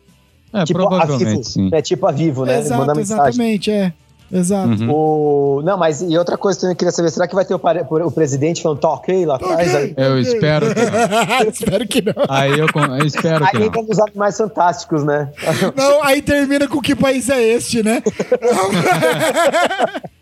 É, 0.52 0.64
Tipo 0.64 0.80
a 0.82 0.86
provavelmente 0.88 1.24
Vivo. 1.30 1.44
sim. 1.44 1.70
É 1.72 1.80
tipo 1.82 2.06
a 2.06 2.12
Vivo, 2.12 2.44
né? 2.44 2.58
Exato, 2.60 2.80
Manda 2.80 2.94
mensagem. 2.94 3.22
exatamente, 3.28 3.70
é. 3.70 3.92
Exato. 4.34 4.68
Uhum. 4.82 4.90
O... 4.90 5.62
Não, 5.62 5.76
mas 5.76 6.00
e 6.00 6.16
outra 6.16 6.38
coisa 6.38 6.58
que 6.60 6.66
eu 6.66 6.74
queria 6.74 6.90
saber, 6.90 7.10
será 7.10 7.28
que 7.28 7.34
vai 7.34 7.44
ter 7.44 7.52
o, 7.54 7.58
pare- 7.58 7.84
o 7.90 8.10
presidente 8.10 8.62
falando 8.62 8.78
tá 8.78 8.88
ok 8.88 9.26
lá 9.26 9.34
atrás? 9.36 9.74
Aí, 9.74 9.92
Eu 9.94 10.18
espero 10.18 10.66
que 10.74 10.80
não. 10.80 11.42
Espero 11.52 11.86
que 11.86 12.00
não. 12.02 12.14
Aí 12.30 12.58
eu, 12.58 12.66
con- 12.72 12.96
eu 12.96 13.04
espero 13.06 13.46
que 13.46 13.56
aí 13.58 13.60
não. 13.60 13.66
entra 13.66 13.82
nos 13.82 13.98
animais 13.98 14.36
fantásticos, 14.38 15.04
né? 15.04 15.28
Não, 15.76 16.02
aí 16.02 16.22
termina 16.22 16.66
com 16.66 16.80
que 16.80 16.94
país 16.96 17.28
é 17.28 17.42
este, 17.42 17.82
né? 17.82 18.02